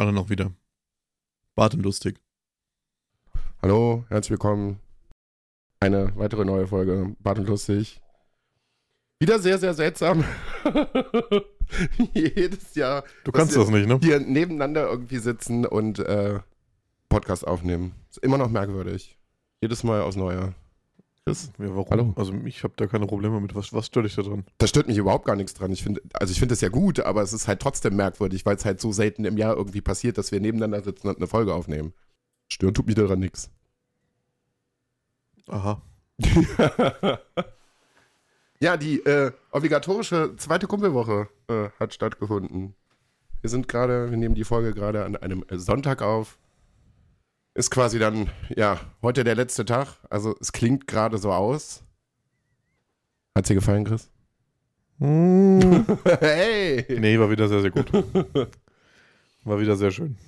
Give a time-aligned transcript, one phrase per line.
[0.00, 0.50] Alle noch wieder.
[1.54, 2.18] Bart und lustig.
[3.60, 4.80] Hallo, herzlich willkommen.
[5.78, 8.00] Eine weitere neue Folge Bart und Lustig.
[9.18, 10.24] Wieder sehr, sehr seltsam.
[12.14, 13.04] Jedes Jahr.
[13.24, 13.98] Du kannst das nicht, ne?
[14.02, 16.40] Hier nebeneinander irgendwie sitzen und äh,
[17.10, 17.92] Podcast aufnehmen.
[18.08, 19.18] Ist immer noch merkwürdig.
[19.60, 20.54] Jedes Mal aus Neuer.
[21.24, 21.52] Chris?
[21.58, 21.86] Ja, warum?
[21.90, 22.14] Hallo.
[22.16, 23.54] Also ich habe da keine Probleme mit.
[23.54, 24.44] Was, was stört dich da dran?
[24.58, 25.70] Da stört mich überhaupt gar nichts dran.
[25.70, 28.56] Ich finde, also ich finde das ja gut, aber es ist halt trotzdem merkwürdig, weil
[28.56, 31.54] es halt so selten im Jahr irgendwie passiert, dass wir nebeneinander sitzen und eine Folge
[31.54, 31.92] aufnehmen.
[32.48, 33.50] Stören tut mich daran nichts.
[35.48, 35.82] Aha.
[38.60, 42.74] ja, die äh, obligatorische zweite Kumpelwoche äh, hat stattgefunden.
[43.40, 46.38] Wir sind gerade, wir nehmen die Folge gerade an einem Sonntag auf.
[47.54, 49.98] Ist quasi dann, ja, heute der letzte Tag.
[50.08, 51.82] Also es klingt gerade so aus.
[53.34, 54.10] Hat dir gefallen, Chris?
[54.98, 55.86] Hm.
[56.20, 56.84] hey!
[56.98, 57.92] nee, war wieder sehr, sehr gut.
[59.44, 60.18] War wieder sehr schön.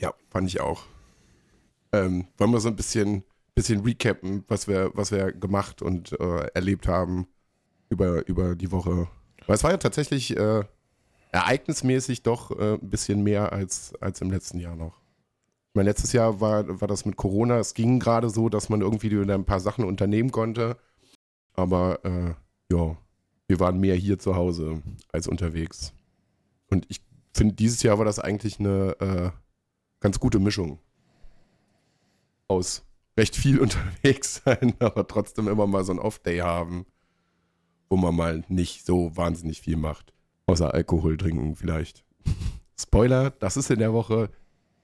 [0.00, 0.82] Ja, fand ich auch.
[1.92, 3.22] Ähm, wollen wir so ein bisschen,
[3.54, 7.28] bisschen recappen, was wir, was wir gemacht und äh, erlebt haben
[7.90, 9.06] über, über die Woche.
[9.46, 10.64] Weil es war ja tatsächlich äh,
[11.30, 15.03] ereignismäßig doch äh, ein bisschen mehr als, als im letzten Jahr noch.
[15.74, 18.80] Ich meine, letztes Jahr war, war das mit Corona, es ging gerade so, dass man
[18.80, 20.76] irgendwie wieder ein paar Sachen unternehmen konnte.
[21.52, 22.34] Aber äh,
[22.72, 22.96] ja,
[23.48, 25.92] wir waren mehr hier zu Hause als unterwegs.
[26.70, 27.00] Und ich
[27.32, 29.30] finde, dieses Jahr war das eigentlich eine äh,
[29.98, 30.78] ganz gute Mischung
[32.46, 32.86] aus
[33.16, 36.86] recht viel unterwegs sein, aber trotzdem immer mal so ein Off-Day haben,
[37.90, 40.12] wo man mal nicht so wahnsinnig viel macht.
[40.46, 42.04] Außer Alkohol trinken vielleicht.
[42.78, 44.30] Spoiler, das ist in der Woche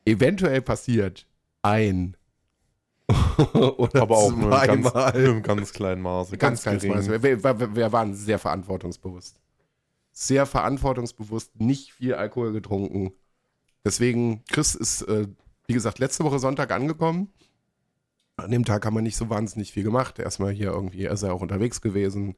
[0.05, 1.27] eventuell passiert.
[1.63, 2.17] Ein.
[3.55, 6.37] Oder Aber auch nur in ganz, nur im ganz kleinen Maße.
[6.39, 6.95] Ganz, ganz gering.
[6.95, 9.41] ganz wir, wir, wir waren sehr verantwortungsbewusst.
[10.13, 13.13] Sehr verantwortungsbewusst, nicht viel Alkohol getrunken.
[13.85, 15.27] Deswegen, Chris ist, äh,
[15.67, 17.33] wie gesagt, letzte Woche Sonntag angekommen.
[18.37, 20.19] An dem Tag haben wir nicht so wahnsinnig viel gemacht.
[20.19, 22.37] Erstmal hier irgendwie, er ist ja auch unterwegs gewesen,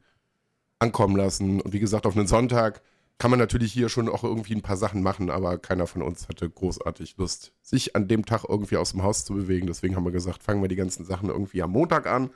[0.79, 1.61] ankommen lassen.
[1.61, 2.83] Und wie gesagt, auf einen Sonntag
[3.23, 6.27] kann man natürlich hier schon auch irgendwie ein paar Sachen machen, aber keiner von uns
[6.27, 9.69] hatte großartig Lust, sich an dem Tag irgendwie aus dem Haus zu bewegen.
[9.69, 12.31] Deswegen haben wir gesagt, fangen wir die ganzen Sachen irgendwie am Montag an.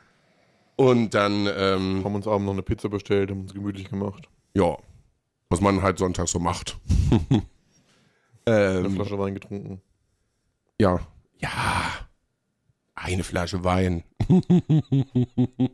[0.76, 4.28] Und dann, ähm, Haben uns abends noch eine Pizza bestellt, haben uns gemütlich gemacht.
[4.54, 4.76] ja,
[5.48, 6.78] was man halt Sonntag so macht.
[8.44, 9.82] Eine ähm, Flasche Wein getrunken.
[10.80, 11.00] ja,
[11.38, 11.50] ja,
[12.94, 14.04] eine Flasche Wein.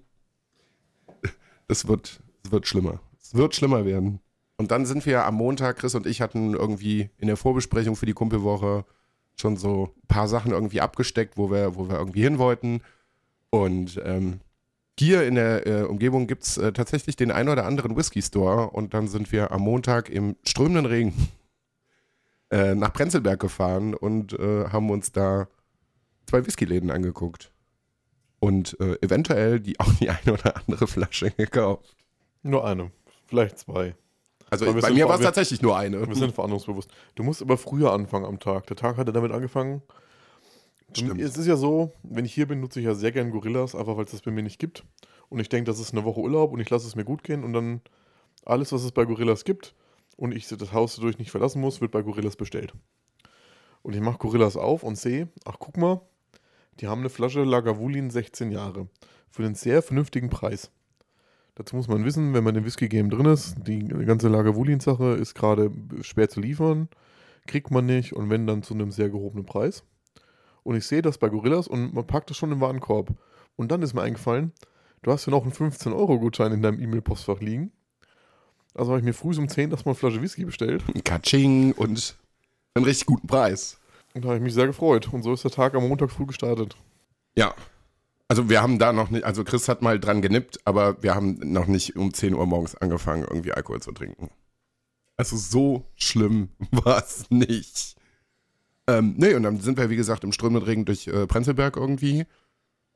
[1.69, 3.01] Es wird, es wird schlimmer.
[3.19, 4.21] Es wird schlimmer werden.
[4.63, 8.07] Und dann sind wir am Montag, Chris und ich hatten irgendwie in der Vorbesprechung für
[8.07, 8.85] die Kumpelwoche
[9.35, 12.81] schon so ein paar Sachen irgendwie abgesteckt, wo wir, wo wir irgendwie hin wollten.
[13.51, 14.39] Und ähm,
[14.97, 18.71] hier in der äh, Umgebung gibt es äh, tatsächlich den einen oder anderen Whisky-Store.
[18.71, 21.13] Und dann sind wir am Montag im strömenden Regen
[22.51, 25.49] äh, nach Prenzlberg gefahren und äh, haben uns da
[26.27, 27.51] zwei Whiskyläden angeguckt.
[28.39, 31.97] Und äh, eventuell die, auch die eine oder andere Flasche gekauft.
[32.45, 32.93] Nur eine.
[33.27, 33.97] Vielleicht zwei.
[34.53, 36.07] Also bei mir war es tatsächlich nur eine.
[36.07, 36.91] Wir sind verantwortungsbewusst.
[37.15, 38.67] Du musst aber früher anfangen am Tag.
[38.67, 39.81] Der Tag hat ja damit angefangen.
[40.95, 41.23] Stimmt.
[41.23, 43.97] Es ist ja so, wenn ich hier bin, nutze ich ja sehr gern Gorillas, einfach
[43.97, 44.85] weil es das bei mir nicht gibt.
[45.31, 47.45] Und ich denke, das ist eine Woche Urlaub und ich lasse es mir gut gehen
[47.45, 47.81] und dann
[48.45, 49.75] alles, was es bei Gorillas gibt
[50.19, 52.75] und ich das Haus dadurch nicht verlassen muss, wird bei Gorillas bestellt.
[53.81, 56.03] Und ich mache Gorillas auf und sehe, ach guck mal,
[56.81, 58.89] die haben eine Flasche Lagavulin 16 Jahre
[59.31, 60.71] für einen sehr vernünftigen Preis.
[61.55, 65.71] Dazu muss man wissen, wenn man im Whisky-Game drin ist, die ganze Lagavulin-Sache ist gerade
[66.01, 66.89] schwer zu liefern,
[67.47, 69.85] kriegt man nicht und wenn dann zu einem sehr gehobenen Preis.
[70.63, 73.13] Und ich sehe das bei Gorillas und man packt das schon im Warenkorb.
[73.57, 74.53] Und dann ist mir eingefallen,
[75.03, 77.73] du hast ja noch einen 15-Euro-Gutschein in deinem E-Mail-Postfach liegen.
[78.75, 82.17] Also habe ich mir früh um 10 erstmal eine Flasche Whisky bestellt Katsching und
[82.75, 83.79] einen richtig guten Preis.
[84.15, 85.13] und da habe ich mich sehr gefreut.
[85.13, 86.77] Und so ist der Tag am Montag früh gestartet.
[87.37, 87.55] Ja.
[88.33, 91.39] Also wir haben da noch nicht, also Chris hat mal dran genippt, aber wir haben
[91.53, 94.31] noch nicht um 10 Uhr morgens angefangen, irgendwie Alkohol zu trinken.
[95.19, 97.95] Also so schlimm war es nicht.
[98.87, 102.25] Ähm, nee, und dann sind wir, wie gesagt, im strömenden Regen durch äh, Prenzlberg irgendwie.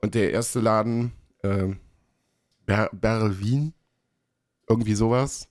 [0.00, 1.12] Und der erste Laden,
[1.42, 1.74] äh,
[2.64, 3.74] Ber Berlin,
[4.66, 5.48] irgendwie sowas,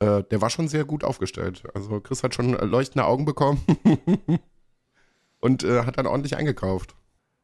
[0.00, 1.62] äh, der war schon sehr gut aufgestellt.
[1.72, 3.64] Also Chris hat schon äh, leuchtende Augen bekommen
[5.40, 6.94] und äh, hat dann ordentlich eingekauft.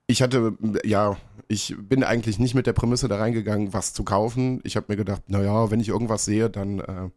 [0.07, 1.17] Ich hatte, ja,
[1.49, 4.61] ich bin eigentlich nicht mit der Prämisse da reingegangen, was zu kaufen.
[4.65, 7.11] Ich habe mir gedacht, naja, wenn ich irgendwas sehe, dann, äh,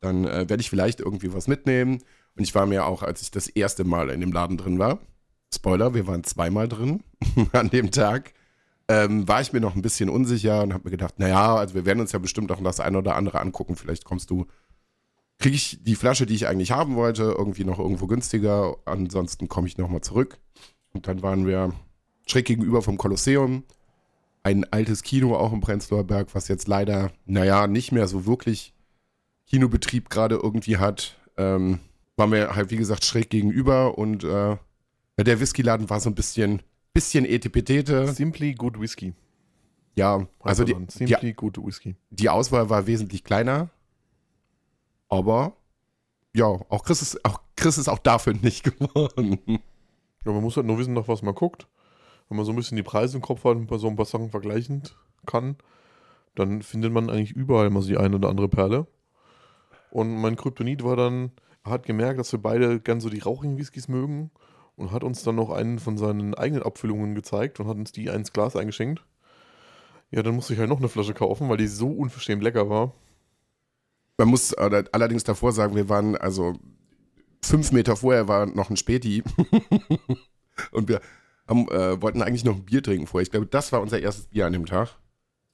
[0.00, 2.02] dann äh, werde ich vielleicht irgendwie was mitnehmen.
[2.36, 4.98] Und ich war mir auch, als ich das erste Mal in dem Laden drin war,
[5.52, 7.02] Spoiler, wir waren zweimal drin
[7.52, 8.32] an dem Tag,
[8.88, 11.84] ähm, war ich mir noch ein bisschen unsicher und habe mir gedacht, naja, also wir
[11.86, 13.76] werden uns ja bestimmt auch das eine oder andere angucken.
[13.76, 14.46] Vielleicht kommst du
[15.40, 18.76] kriege ich die Flasche, die ich eigentlich haben wollte, irgendwie noch irgendwo günstiger.
[18.84, 20.38] Ansonsten komme ich nochmal zurück.
[20.92, 21.72] Und dann waren wir
[22.30, 23.64] schräg gegenüber vom Kolosseum.
[24.42, 28.72] Ein altes Kino auch im Prenzlauer Berg, was jetzt leider, naja, nicht mehr so wirklich
[29.46, 31.18] Kinobetrieb gerade irgendwie hat.
[31.36, 31.80] Ähm,
[32.16, 34.56] waren wir halt, wie gesagt, schräg gegenüber und äh,
[35.18, 36.62] der Whiskyladen war so ein bisschen,
[36.92, 38.08] bisschen etipetete.
[38.08, 39.14] Simply Good Whisky.
[39.96, 41.96] Ja, also die, Simply die, Good Whisky.
[42.10, 43.68] Die Auswahl war wesentlich kleiner.
[45.08, 45.56] Aber
[46.34, 49.38] ja, auch Chris ist auch, Chris ist auch dafür nicht geworden.
[50.24, 51.66] Ja, man muss halt nur wissen, nach was man guckt.
[52.30, 54.30] Wenn man so ein bisschen die Preise im Kopf hat und so ein paar Sachen
[54.30, 54.84] vergleichen
[55.26, 55.56] kann,
[56.36, 58.86] dann findet man eigentlich überall immer so die eine oder andere Perle.
[59.90, 61.32] Und mein Kryptonit war dann,
[61.64, 64.30] hat gemerkt, dass wir beide gern so die rauchigen Whiskys mögen
[64.76, 68.06] und hat uns dann noch einen von seinen eigenen Abfüllungen gezeigt und hat uns die
[68.06, 69.04] ins Glas eingeschenkt.
[70.12, 72.94] Ja, dann musste ich halt noch eine Flasche kaufen, weil die so unverschämt lecker war.
[74.18, 76.54] Man muss allerdings davor sagen, wir waren also
[77.42, 79.24] fünf Meter vorher war noch ein Späti.
[80.70, 81.00] und wir
[81.50, 83.24] haben, äh, wollten eigentlich noch ein Bier trinken vorher.
[83.24, 84.96] Ich glaube, das war unser erstes Bier an dem Tag.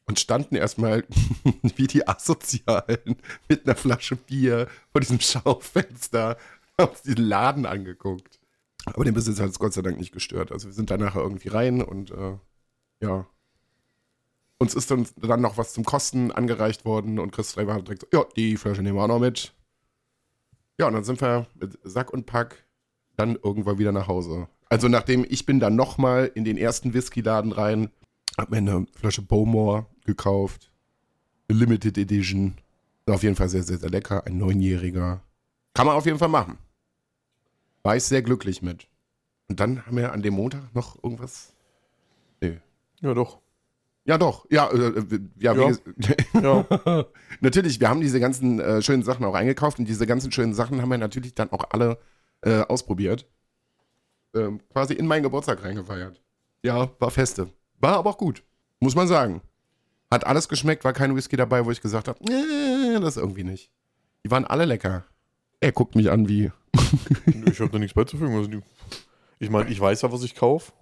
[0.09, 1.05] Und standen erstmal
[1.77, 3.17] wie die Asozialen
[3.49, 6.37] mit einer Flasche Bier vor diesem Schaufenster,
[6.79, 8.39] haben uns diesen Laden angeguckt.
[8.85, 10.53] Aber den Besitzer hat es Gott sei Dank nicht gestört.
[10.53, 12.37] Also wir sind da nachher irgendwie rein und äh,
[13.01, 13.27] ja,
[14.59, 18.03] uns ist dann, dann noch was zum Kosten angereicht worden und Chris Streber hat direkt
[18.03, 19.53] so, ja, die Flasche nehmen wir auch noch mit.
[20.79, 22.65] Ja, und dann sind wir mit Sack und Pack
[23.17, 24.49] dann irgendwann wieder nach Hause.
[24.69, 27.91] Also nachdem ich bin dann nochmal in den ersten Whisky-Laden rein,
[28.37, 30.71] hab mir eine Flasche Bowmore gekauft.
[31.49, 32.57] Eine Limited Edition.
[33.07, 34.27] Auf jeden Fall sehr, sehr, sehr lecker.
[34.27, 35.23] Ein Neunjähriger.
[35.75, 36.59] Kann man auf jeden Fall machen.
[37.83, 38.89] War ich sehr glücklich mit.
[39.49, 41.55] Und dann haben wir an dem Montag noch irgendwas.
[42.41, 42.59] Nee.
[43.01, 43.39] Ja, doch.
[44.05, 44.47] Ja, doch.
[44.51, 45.77] Ja, äh, äh ja, ja.
[46.85, 47.07] ja.
[47.41, 50.83] natürlich, wir haben diese ganzen äh, schönen Sachen auch eingekauft und diese ganzen schönen Sachen
[50.83, 51.99] haben wir natürlich dann auch alle
[52.43, 53.27] äh, ausprobiert.
[54.37, 56.21] Ähm, quasi in meinen Geburtstag reingefeiert.
[56.63, 57.49] Ja, war feste.
[57.81, 58.43] War aber auch gut.
[58.81, 59.41] Muss man sagen.
[60.11, 63.71] Hat alles geschmeckt, war kein Whisky dabei, wo ich gesagt habe, nee, das irgendwie nicht.
[64.25, 65.05] Die waren alle lecker.
[65.61, 66.53] Er guckt mich an wie.
[67.47, 68.37] ich habe da nichts beizufügen.
[68.37, 68.61] Also die,
[69.39, 70.73] ich meine, ich weiß ja, was ich kaufe.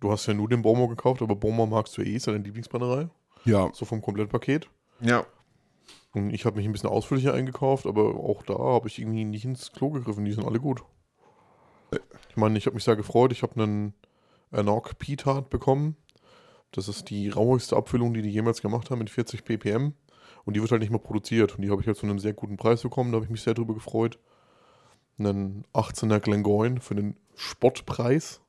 [0.00, 2.44] Du hast ja nur den Baumer gekauft, aber Baumer magst du eh, ist ja deine
[2.44, 3.08] Lieblingsbrennerei.
[3.44, 3.70] Ja.
[3.72, 4.68] So vom Komplettpaket.
[5.00, 5.26] Ja.
[6.12, 9.44] Und ich habe mich ein bisschen ausführlicher eingekauft, aber auch da habe ich irgendwie nicht
[9.44, 10.24] ins Klo gegriffen.
[10.24, 10.82] Die sind alle gut.
[12.28, 13.32] Ich meine, ich habe mich sehr gefreut.
[13.32, 13.94] Ich habe einen
[14.50, 15.96] Enoch P-Tart bekommen.
[16.70, 19.94] Das ist die rauchigste Abfüllung, die die jemals gemacht haben mit 40 ppm.
[20.44, 21.54] Und die wird halt nicht mehr produziert.
[21.54, 23.12] Und die habe ich halt zu einem sehr guten Preis bekommen.
[23.12, 24.18] Da habe ich mich sehr drüber gefreut.
[25.18, 28.40] Einen 18er Glengoyne für den Spottpreis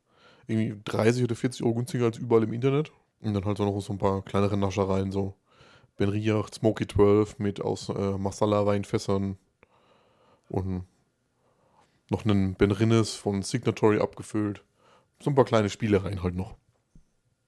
[0.47, 2.91] irgendwie 30 oder 40 Euro günstiger als überall im Internet.
[3.21, 5.35] Und dann halt auch noch so ein paar kleinere Naschereien, so
[5.97, 9.37] Ben Riach, Smoky 12 mit aus äh, Masala-Weinfässern
[10.49, 10.85] und
[12.13, 14.63] noch einen Ben Rinnes von Signatory abgefüllt.
[15.21, 16.55] So ein paar kleine Spielereien halt noch.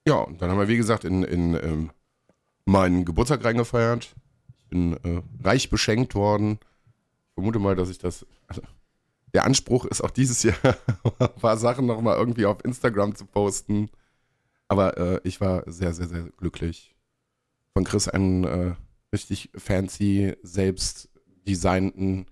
[0.08, 1.92] Ja, und dann haben wir, wie gesagt, in, in ähm,
[2.66, 4.16] meinen Geburtstag reingefeiert.
[4.60, 6.60] Ich bin äh, reich beschenkt worden.
[6.62, 8.26] Ich vermute mal, dass ich das.
[8.48, 8.62] Also,
[9.34, 10.56] der Anspruch ist auch dieses Jahr,
[11.20, 13.90] ein paar Sachen nochmal irgendwie auf Instagram zu posten.
[14.68, 16.96] Aber äh, ich war sehr, sehr, sehr glücklich.
[17.74, 18.76] Von Chris einen äh,
[19.14, 21.10] richtig fancy, selbst
[21.48, 22.28] designten,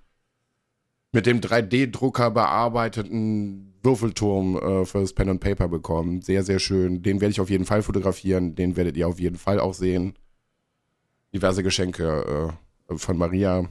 [1.14, 6.22] mit dem 3D-Drucker bearbeiteten Würfelturm äh, für das Pen and Paper bekommen.
[6.22, 7.02] Sehr, sehr schön.
[7.02, 8.56] Den werde ich auf jeden Fall fotografieren.
[8.56, 10.16] Den werdet ihr auf jeden Fall auch sehen.
[11.34, 12.58] Diverse Geschenke
[12.90, 13.70] äh, von Maria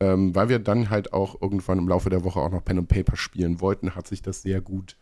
[0.00, 2.88] ähm, weil wir dann halt auch irgendwann im Laufe der Woche auch noch Pen and
[2.88, 4.96] Paper spielen wollten, hat sich das sehr gut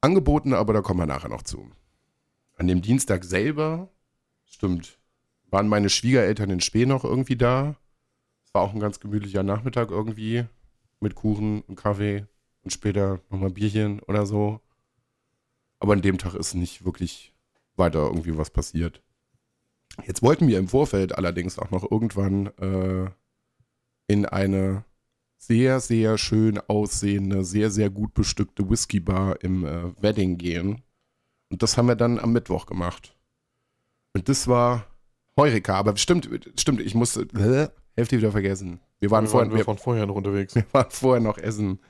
[0.00, 1.70] angeboten, aber da kommen wir nachher noch zu.
[2.56, 3.88] An dem Dienstag selber,
[4.44, 4.98] stimmt,
[5.50, 7.76] waren meine Schwiegereltern in Spee noch irgendwie da.
[8.48, 10.46] Es war auch ein ganz gemütlicher Nachmittag irgendwie
[11.00, 12.24] mit Kuchen und Kaffee
[12.62, 14.62] und später nochmal Bierchen oder so.
[15.80, 17.34] Aber an dem Tag ist nicht wirklich
[17.76, 19.02] weiter irgendwie was passiert.
[20.06, 23.10] Jetzt wollten wir im Vorfeld allerdings auch noch irgendwann äh,
[24.06, 24.82] in eine
[25.36, 30.80] sehr, sehr schön aussehende, sehr, sehr gut bestückte Whiskybar im äh, Wedding gehen.
[31.50, 33.14] Und das haben wir dann am Mittwoch gemacht.
[34.14, 34.86] Und das war
[35.36, 38.78] Heureka, aber stimmt, stimmt, ich musste, äh, Hälfte wieder vergessen.
[39.00, 40.54] Wir waren, wir vorher, wir waren vorher noch unterwegs.
[40.54, 41.80] Wir waren vorher noch essen.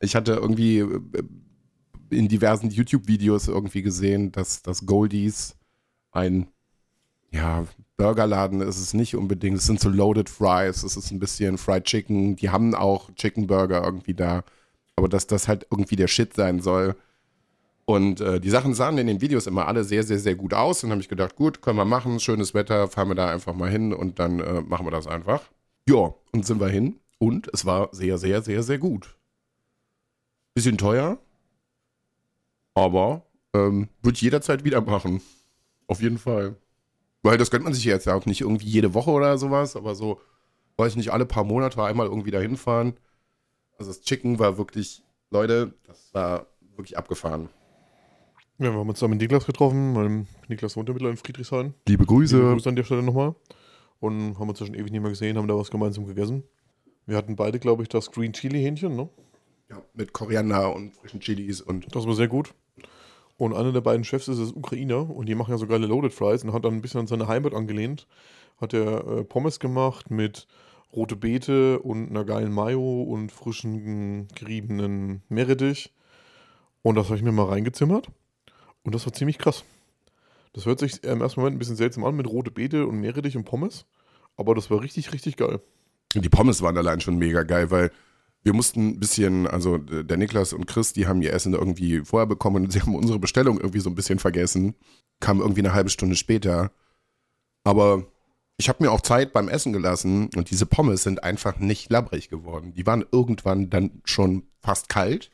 [0.00, 1.00] Ich hatte irgendwie äh,
[2.08, 5.54] in diversen YouTube-Videos irgendwie gesehen, dass, dass Goldies
[6.10, 6.46] ein
[7.30, 7.66] ja,
[7.98, 9.58] Burgerladen ist es nicht unbedingt.
[9.58, 12.36] Es sind so Loaded Fries, es ist ein bisschen Fried Chicken.
[12.36, 14.44] Die haben auch Chicken Burger irgendwie da.
[14.96, 16.96] Aber dass das halt irgendwie der Shit sein soll.
[17.92, 20.82] Und äh, die Sachen sahen in den Videos immer alle sehr, sehr, sehr gut aus.
[20.82, 23.68] Und habe ich gedacht, gut, können wir machen, schönes Wetter, fahren wir da einfach mal
[23.68, 25.42] hin und dann äh, machen wir das einfach.
[25.86, 27.00] Ja, und sind wir hin.
[27.18, 29.18] und es war sehr, sehr, sehr, sehr gut.
[30.54, 31.18] Bisschen teuer,
[32.72, 35.20] aber ähm, würde ich jederzeit wieder machen.
[35.86, 36.56] Auf jeden Fall.
[37.22, 39.94] Weil das gönnt man sich jetzt ja auch nicht irgendwie jede Woche oder sowas, aber
[39.94, 40.18] so,
[40.78, 42.94] weiß ich nicht, alle paar Monate einmal irgendwie dahin fahren.
[43.76, 47.50] Also das Chicken war wirklich, Leute, das war wirklich abgefahren.
[48.58, 49.92] Ja, wir haben uns da mit Niklas getroffen.
[49.92, 51.74] Mein Niklas wohnt ja mittlerweile in Friedrichshain.
[51.88, 52.36] Liebe Grüße.
[52.36, 53.34] Liebe Grüße an der Stelle nochmal.
[53.98, 56.42] Und haben uns ja schon ewig nicht mehr gesehen, haben da was gemeinsam gegessen.
[57.06, 59.08] Wir hatten beide, glaube ich, das Green Chili Hähnchen, ne?
[59.70, 61.94] Ja, mit Koriander und frischen Chilis und.
[61.94, 62.54] Das war sehr gut.
[63.38, 66.12] Und einer der beiden Chefs ist das Ukrainer und die machen ja so geile Loaded
[66.12, 68.06] Fries und hat dann ein bisschen an seine Heimat angelehnt.
[68.60, 70.46] Hat er äh, Pommes gemacht mit
[70.94, 75.92] rote Beete und einer geilen Mayo und frischen geriebenen Meerrettich.
[76.82, 78.08] Und das habe ich mir mal reingezimmert.
[78.84, 79.64] Und das war ziemlich krass.
[80.52, 83.36] Das hört sich im ersten Moment ein bisschen seltsam an mit rote Beete und Meerrettich
[83.36, 83.86] und Pommes.
[84.36, 85.60] Aber das war richtig, richtig geil.
[86.14, 87.90] Die Pommes waren allein schon mega geil, weil
[88.42, 92.26] wir mussten ein bisschen, also der Niklas und Chris, die haben ihr Essen irgendwie vorher
[92.26, 94.74] bekommen und sie haben unsere Bestellung irgendwie so ein bisschen vergessen.
[95.20, 96.72] Kam irgendwie eine halbe Stunde später.
[97.64, 98.04] Aber
[98.56, 102.28] ich habe mir auch Zeit beim Essen gelassen und diese Pommes sind einfach nicht labbrig
[102.28, 102.74] geworden.
[102.74, 105.30] Die waren irgendwann dann schon fast kalt,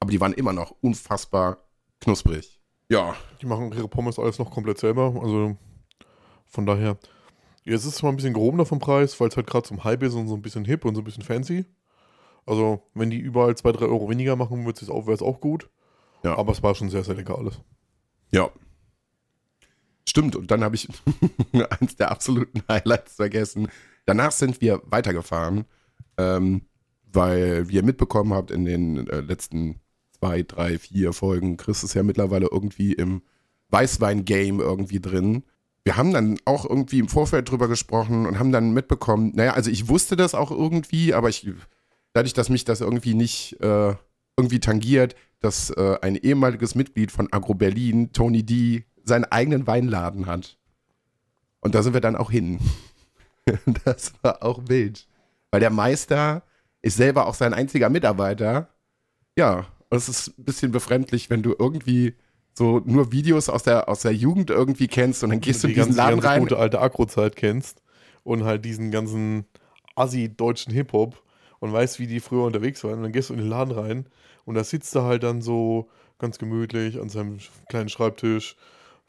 [0.00, 1.64] aber die waren immer noch unfassbar
[2.00, 2.61] knusprig.
[2.92, 3.16] Ja.
[3.40, 5.18] Die machen ihre Pommes alles noch komplett selber.
[5.22, 5.56] Also
[6.46, 6.98] von daher.
[7.64, 10.02] Jetzt ist es mal ein bisschen gehobener vom Preis, weil es halt gerade zum Hype
[10.02, 11.64] ist und so ein bisschen hip und so ein bisschen fancy.
[12.44, 15.40] Also, wenn die überall 2, 3 Euro weniger machen, wird es auch, wäre es auch
[15.40, 15.70] gut.
[16.24, 16.36] Ja.
[16.36, 17.60] Aber es war schon sehr, sehr lecker alles.
[18.32, 18.50] Ja.
[20.06, 20.88] Stimmt, und dann habe ich
[21.80, 23.68] eins der absoluten Highlights vergessen.
[24.06, 25.64] Danach sind wir weitergefahren,
[26.18, 26.66] ähm,
[27.12, 29.81] weil wie ihr mitbekommen habt in den äh, letzten
[30.22, 33.22] zwei, drei, vier Folgen, Chris ist ja mittlerweile irgendwie im
[33.70, 35.42] Weißwein-Game irgendwie drin.
[35.82, 39.68] Wir haben dann auch irgendwie im Vorfeld drüber gesprochen und haben dann mitbekommen, naja, also
[39.68, 41.50] ich wusste das auch irgendwie, aber ich,
[42.12, 43.94] dadurch, dass mich das irgendwie nicht äh,
[44.36, 50.26] irgendwie tangiert, dass äh, ein ehemaliges Mitglied von Agro Berlin, Tony D., seinen eigenen Weinladen
[50.26, 50.56] hat.
[51.58, 52.60] Und da sind wir dann auch hin.
[53.84, 55.08] das war auch wild.
[55.50, 56.44] Weil der Meister
[56.80, 58.68] ist selber auch sein einziger Mitarbeiter.
[59.36, 62.14] Ja, und es ist ein bisschen befremdlich, wenn du irgendwie
[62.54, 65.74] so nur Videos aus der, aus der Jugend irgendwie kennst und dann gehst du in
[65.74, 66.40] die diesen ganze, Laden rein.
[66.40, 67.82] gute alte Agro-Zeit kennst
[68.24, 69.44] und halt diesen ganzen
[69.94, 71.22] assi-deutschen Hip-Hop
[71.58, 72.94] und weißt, wie die früher unterwegs waren.
[72.94, 74.06] Und dann gehst du in den Laden rein
[74.46, 77.36] und da sitzt er halt dann so ganz gemütlich an seinem
[77.68, 78.56] kleinen Schreibtisch.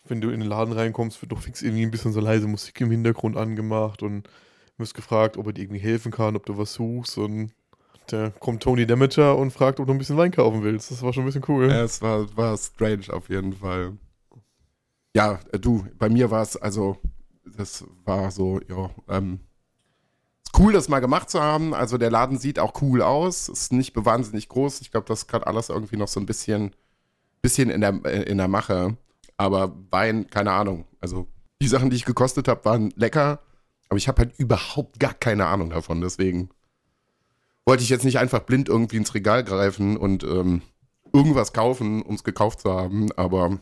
[0.04, 2.82] Wenn du in den Laden reinkommst, wird doch fix irgendwie ein bisschen so leise Musik
[2.82, 4.28] im Hintergrund angemacht und
[4.78, 7.54] wirst gefragt, ob er dir irgendwie helfen kann, ob du was suchst und
[8.08, 10.92] da kommt Tony Demeter und fragt, ob du ein bisschen Wein kaufen willst.
[10.92, 11.70] Das war schon ein bisschen cool.
[11.70, 13.98] Ja, es war, war strange auf jeden Fall.
[15.16, 16.98] Ja, äh, du, bei mir war es, also,
[17.46, 19.40] das war so, ja, ähm,
[20.58, 21.74] cool, das mal gemacht zu haben.
[21.74, 24.82] Also der Laden sieht auch cool aus, ist nicht wahnsinnig groß.
[24.82, 26.72] Ich glaube, das ist gerade alles irgendwie noch so ein bisschen,
[27.42, 28.98] bisschen in der, äh, in der Mache.
[29.38, 30.86] Aber Wein, keine Ahnung.
[31.00, 31.28] Also
[31.62, 33.40] die Sachen, die ich gekostet habe, waren lecker.
[33.90, 36.02] Aber ich habe halt überhaupt gar keine Ahnung davon.
[36.02, 36.50] Deswegen
[37.65, 40.62] wollte ich jetzt nicht einfach blind irgendwie ins Regal greifen und ähm,
[41.13, 43.12] irgendwas kaufen, um es gekauft zu haben.
[43.13, 43.60] Aber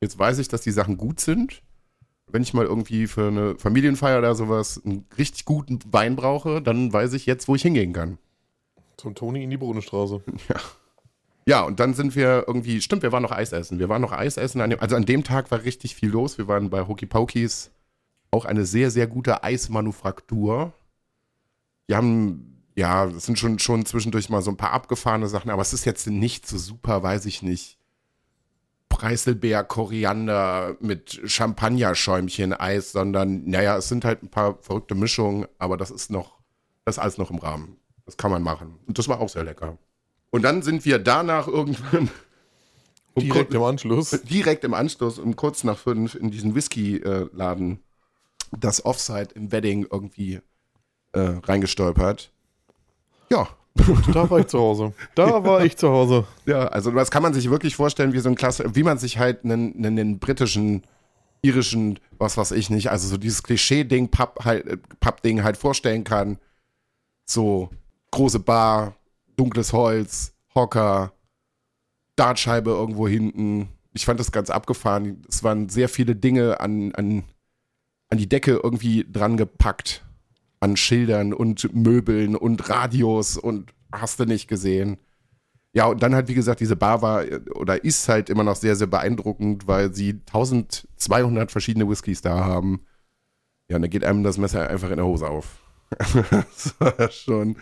[0.00, 1.62] jetzt weiß ich, dass die Sachen gut sind.
[2.26, 6.92] Wenn ich mal irgendwie für eine Familienfeier oder sowas einen richtig guten Wein brauche, dann
[6.92, 8.18] weiß ich jetzt, wo ich hingehen kann.
[8.96, 10.22] Zum Toni in die Brunnenstraße.
[10.48, 10.56] Ja.
[11.46, 13.78] Ja, und dann sind wir irgendwie, stimmt, wir waren noch Eis essen.
[13.78, 14.60] Wir waren noch Eis essen.
[14.62, 16.38] An dem, also an dem Tag war richtig viel los.
[16.38, 17.70] Wir waren bei Hokey Pokys,
[18.30, 20.72] auch eine sehr, sehr gute Eismanufaktur.
[21.88, 25.62] Die haben, ja, es sind schon, schon zwischendurch mal so ein paar abgefahrene Sachen, aber
[25.62, 27.78] es ist jetzt nicht so super, weiß ich nicht.
[28.88, 35.76] Preiselbeer, Koriander mit Champagnerschäumchen, Eis, sondern, naja, es sind halt ein paar verrückte Mischungen, aber
[35.76, 36.38] das ist noch,
[36.84, 37.76] das ist alles noch im Rahmen.
[38.06, 38.78] Das kann man machen.
[38.86, 39.78] Und das war auch sehr lecker.
[40.30, 42.10] Und dann sind wir danach irgendwann
[43.14, 44.10] um Direkt im Anschluss.
[44.10, 47.80] direkt im Anschluss um kurz nach fünf in diesen Whisky-Laden
[48.50, 50.40] das Offside im Wedding irgendwie
[51.12, 52.32] äh, reingestolpert.
[53.34, 53.48] Ja,
[54.12, 54.92] Da war ich zu Hause.
[55.14, 56.24] Da war ich zu Hause.
[56.46, 59.18] ja, also das kann man sich wirklich vorstellen, wie so ein Klasse, wie man sich
[59.18, 60.82] halt einen, einen, einen britischen,
[61.42, 66.04] irischen, was weiß ich nicht, also so dieses Klischee-Ding, Papp, halt, äh, Pappding halt vorstellen
[66.04, 66.38] kann.
[67.26, 67.70] So
[68.12, 68.94] große Bar,
[69.36, 71.12] dunkles Holz, Hocker,
[72.16, 73.68] Dartscheibe irgendwo hinten.
[73.92, 75.22] Ich fand das ganz abgefahren.
[75.28, 77.24] Es waren sehr viele Dinge an, an,
[78.08, 80.03] an die Decke irgendwie dran gepackt.
[80.60, 84.98] An Schildern und Möbeln und Radios und hast du nicht gesehen.
[85.74, 88.56] Ja, und dann halt, wie gesagt, diese Bar war äh, oder ist halt immer noch
[88.56, 92.86] sehr, sehr beeindruckend, weil sie 1200 verschiedene Whiskys da haben.
[93.68, 95.58] Ja, und da geht einem das Messer einfach in der Hose auf.
[95.98, 97.56] das war schon.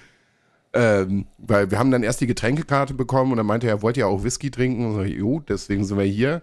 [0.74, 4.08] Ähm, weil wir haben dann erst die Getränkekarte bekommen und dann meinte er, wollt ihr
[4.08, 4.86] auch Whisky trinken?
[4.86, 6.42] Und so, jo, deswegen sind wir hier.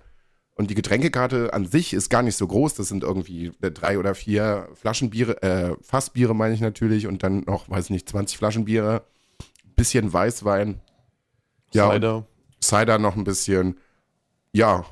[0.60, 2.74] Und die Getränkekarte an sich ist gar nicht so groß.
[2.74, 7.70] Das sind irgendwie drei oder vier Flaschenbiere, äh, Fassbiere meine ich natürlich und dann noch,
[7.70, 9.04] weiß nicht, 20 Flaschenbiere,
[9.78, 10.82] bisschen Weißwein.
[11.72, 12.28] Ja, Cider.
[12.62, 13.78] Cider noch ein bisschen.
[14.52, 14.84] Ja.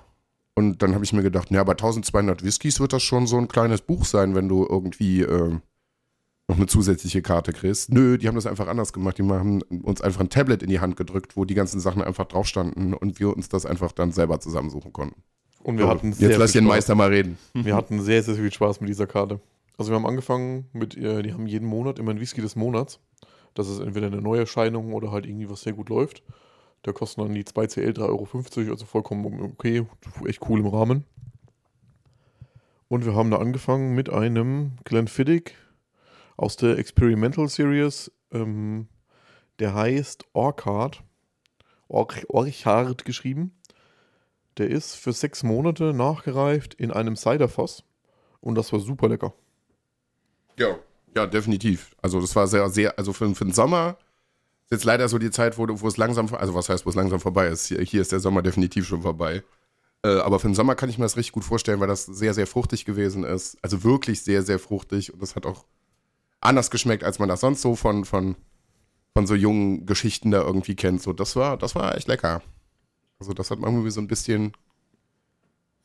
[0.55, 3.49] Und dann habe ich mir gedacht, ja, bei 1200 Whiskys wird das schon so ein
[3.49, 5.59] kleines Buch sein, wenn du irgendwie äh,
[6.47, 7.91] noch eine zusätzliche Karte kriegst.
[7.91, 9.17] Nö, die haben das einfach anders gemacht.
[9.17, 12.25] Die haben uns einfach ein Tablet in die Hand gedrückt, wo die ganzen Sachen einfach
[12.25, 15.21] drauf standen und wir uns das einfach dann selber zusammensuchen konnten.
[15.63, 16.65] Und wir So, hatten sehr Jetzt lass den.
[16.65, 17.37] Meister mal reden.
[17.53, 19.39] Wir hatten sehr, sehr viel Spaß mit dieser Karte.
[19.77, 22.99] Also wir haben angefangen mit, äh, die haben jeden Monat immer ein Whisky des Monats.
[23.53, 26.23] Das ist entweder eine Neuerscheinung oder halt irgendwie was sehr gut läuft.
[26.83, 29.85] Da kosten dann die 2CL 3,50 Euro, also vollkommen okay,
[30.25, 31.03] echt cool im Rahmen.
[32.87, 35.55] Und wir haben da angefangen mit einem Glenfiddich
[36.37, 38.11] aus der Experimental Series.
[38.31, 38.87] Ähm,
[39.59, 41.03] der heißt Orchard.
[41.89, 43.56] Orch Orchard geschrieben.
[44.57, 47.83] Der ist für sechs Monate nachgereift in einem Ciderfass.
[48.41, 49.33] Und das war super lecker.
[50.57, 50.77] Ja.
[51.15, 51.95] Ja, definitiv.
[52.01, 53.97] Also das war sehr, sehr, also für, für den Sommer
[54.65, 56.95] ist jetzt leider so die Zeit, wo, wo es langsam, also was heißt, wo es
[56.95, 57.67] langsam vorbei ist.
[57.67, 59.43] Hier, hier ist der Sommer definitiv schon vorbei.
[60.03, 62.33] Äh, aber für den Sommer kann ich mir das richtig gut vorstellen, weil das sehr,
[62.33, 63.57] sehr fruchtig gewesen ist.
[63.61, 65.13] Also wirklich sehr, sehr fruchtig.
[65.13, 65.65] Und das hat auch
[66.41, 68.35] anders geschmeckt, als man das sonst so von, von,
[69.13, 71.01] von so jungen Geschichten da irgendwie kennt.
[71.01, 72.41] So, das war, das war echt lecker.
[73.19, 74.53] Also das hat man irgendwie so ein bisschen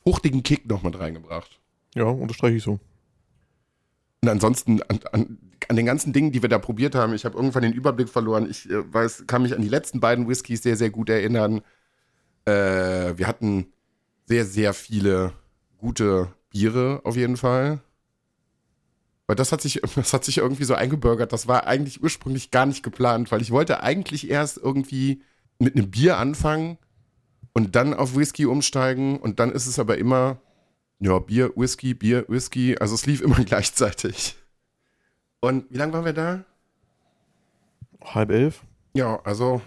[0.02, 1.60] fruchtigen Kick noch mit reingebracht.
[1.94, 2.78] Ja, unterstreiche ich so.
[4.22, 7.36] Und ansonsten an, an, an den ganzen Dingen, die wir da probiert haben, ich habe
[7.36, 8.48] irgendwann den Überblick verloren.
[8.48, 11.62] Ich äh, weiß, kann mich an die letzten beiden Whiskys sehr, sehr gut erinnern.
[12.44, 13.72] Äh, wir hatten
[14.26, 15.32] sehr, sehr viele
[15.78, 17.80] gute Biere auf jeden Fall.
[19.26, 21.32] Weil das hat sich, das hat sich irgendwie so eingebürgert.
[21.32, 25.22] Das war eigentlich ursprünglich gar nicht geplant, weil ich wollte eigentlich erst irgendwie
[25.58, 26.78] mit einem Bier anfangen
[27.54, 29.18] und dann auf Whisky umsteigen.
[29.18, 30.38] Und dann ist es aber immer
[30.98, 32.76] ja, Bier, Whisky, Bier, Whisky.
[32.78, 34.36] Also es lief immer gleichzeitig.
[35.40, 36.44] Und wie lange waren wir da?
[38.04, 38.62] Halb elf,
[38.94, 39.60] Ja, also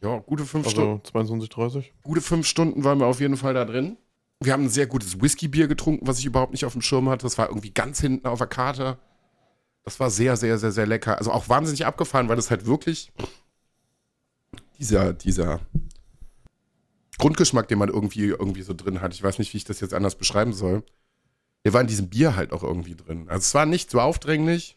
[0.00, 1.00] ja, gute fünf Stunden.
[1.00, 1.92] also 22, 30.
[2.02, 3.96] Gute fünf Stunden waren wir auf jeden Fall da drin.
[4.40, 7.22] Wir haben ein sehr gutes Whisky-Bier getrunken, was ich überhaupt nicht auf dem Schirm hatte.
[7.22, 8.98] Das war irgendwie ganz hinten auf der Karte.
[9.84, 11.18] Das war sehr, sehr, sehr, sehr lecker.
[11.18, 13.12] Also auch wahnsinnig abgefahren, weil das halt wirklich
[14.78, 15.60] dieser, dieser
[17.22, 19.14] Grundgeschmack, den man irgendwie, irgendwie so drin hat.
[19.14, 20.82] Ich weiß nicht, wie ich das jetzt anders beschreiben soll.
[21.64, 23.28] Der war in diesem Bier halt auch irgendwie drin.
[23.28, 24.76] Also es war nicht so aufdringlich.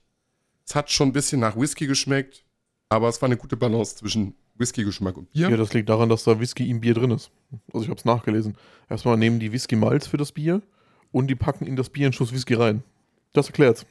[0.64, 2.46] Es hat schon ein bisschen nach Whisky geschmeckt,
[2.88, 5.50] aber es war eine gute Balance zwischen Whisky-Geschmack und Bier.
[5.50, 7.32] Ja, das liegt daran, dass da Whisky im Bier drin ist.
[7.74, 8.56] Also ich habe es nachgelesen.
[8.92, 10.62] Erstmal nehmen die Whisky Malz für das Bier
[11.12, 12.84] und die packen in das Bier einen Schuss Whisky rein.
[13.34, 13.88] Das erklärt's.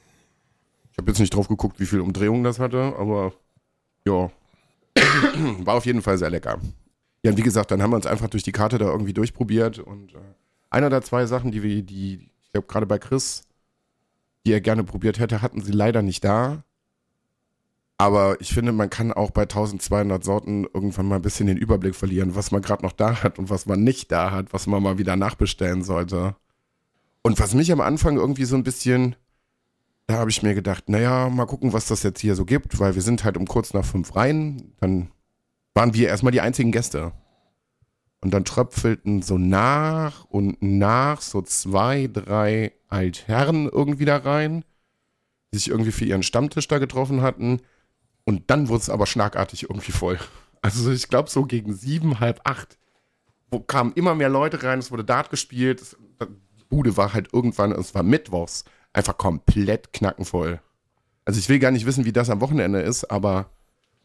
[0.92, 3.32] Ich habe jetzt nicht drauf geguckt, wie viel Umdrehungen das hatte, aber
[4.06, 4.30] ja.
[5.58, 6.60] War auf jeden Fall sehr lecker.
[7.24, 9.78] Ja, und wie gesagt, dann haben wir uns einfach durch die Karte da irgendwie durchprobiert
[9.78, 10.18] und äh,
[10.70, 13.44] einer der zwei Sachen, die wir, die, ich glaube, gerade bei Chris,
[14.44, 16.64] die er gerne probiert hätte, hatten sie leider nicht da.
[17.96, 21.94] Aber ich finde, man kann auch bei 1200 Sorten irgendwann mal ein bisschen den Überblick
[21.94, 24.82] verlieren, was man gerade noch da hat und was man nicht da hat, was man
[24.82, 26.36] mal wieder nachbestellen sollte.
[27.22, 29.16] Und was mich am Anfang irgendwie so ein bisschen
[30.06, 32.94] da habe ich mir gedacht, naja, mal gucken, was das jetzt hier so gibt, weil
[32.94, 34.74] wir sind halt um kurz nach fünf rein.
[34.80, 35.10] Dann
[35.74, 37.12] waren wir erstmal die einzigen Gäste.
[38.20, 44.64] Und dann tröpfelten so nach und nach so zwei, drei Altherren irgendwie da rein,
[45.52, 47.60] die sich irgendwie für ihren Stammtisch da getroffen hatten.
[48.24, 50.18] Und dann wurde es aber schlagartig irgendwie voll.
[50.62, 52.78] Also ich glaube so gegen sieben, halb acht
[53.54, 57.32] wo kamen immer mehr Leute rein, es wurde Dart gespielt, es, die Bude war halt
[57.32, 60.60] irgendwann, es war mittwochs, einfach komplett knackenvoll.
[61.24, 63.50] Also ich will gar nicht wissen, wie das am Wochenende ist, aber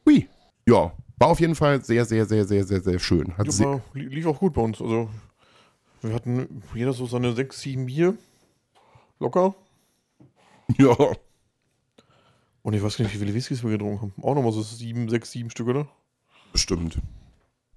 [0.05, 0.29] hui,
[0.67, 3.37] ja, war auf jeden Fall sehr, sehr, sehr, sehr, sehr, sehr schön.
[3.37, 4.81] Hat Ja, lief auch gut bei uns.
[4.81, 5.09] Also
[6.01, 8.15] wir hatten jeder so seine sechs, sieben Bier.
[9.19, 9.53] Locker.
[10.77, 10.95] ja,
[12.61, 14.13] Und ich weiß gar nicht, wie viele Whiskys wir getrunken haben.
[14.21, 15.87] Auch nochmal so sieben, sechs, sieben Stück, oder?
[16.51, 16.97] bestimmt.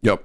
[0.03, 0.19] Ja.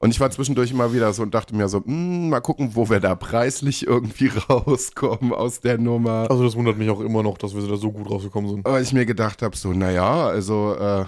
[0.00, 2.88] Und ich war zwischendurch immer wieder so und dachte mir so, hm, mal gucken, wo
[2.88, 6.28] wir da preislich irgendwie rauskommen aus der Nummer.
[6.30, 8.64] Also das wundert mich auch immer noch, dass wir da so gut rausgekommen sind.
[8.64, 11.04] Weil ich mir gedacht habe, so, naja, also äh,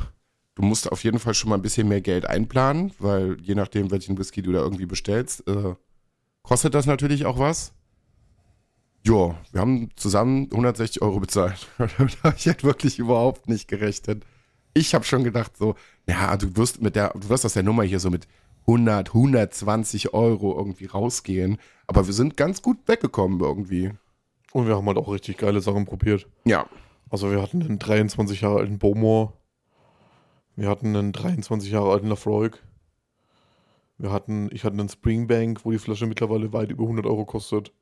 [0.61, 3.91] du musst auf jeden Fall schon mal ein bisschen mehr Geld einplanen, weil je nachdem,
[3.91, 5.75] welchen Whisky du da irgendwie bestellst, äh,
[6.43, 7.73] kostet das natürlich auch was.
[9.07, 11.67] Ja, wir haben zusammen 160 Euro bezahlt.
[11.79, 14.25] Damit habe ich halt wirklich überhaupt nicht gerechnet.
[14.75, 15.75] Ich habe schon gedacht so,
[16.07, 18.29] ja, du wirst mit der, du wirst aus der Nummer hier so mit
[18.67, 21.57] 100, 120 Euro irgendwie rausgehen.
[21.87, 23.93] Aber wir sind ganz gut weggekommen irgendwie.
[24.53, 26.29] Und wir haben halt auch richtig geile Sachen probiert.
[26.45, 26.67] Ja,
[27.09, 29.33] Also wir hatten einen 23 Jahre alten Bowmore.
[30.61, 32.63] Wir hatten einen 23 Jahre alten Lafroig.
[33.97, 37.73] Wir hatten, ich hatte einen Springbank, wo die Flasche mittlerweile weit über 100 Euro kostet.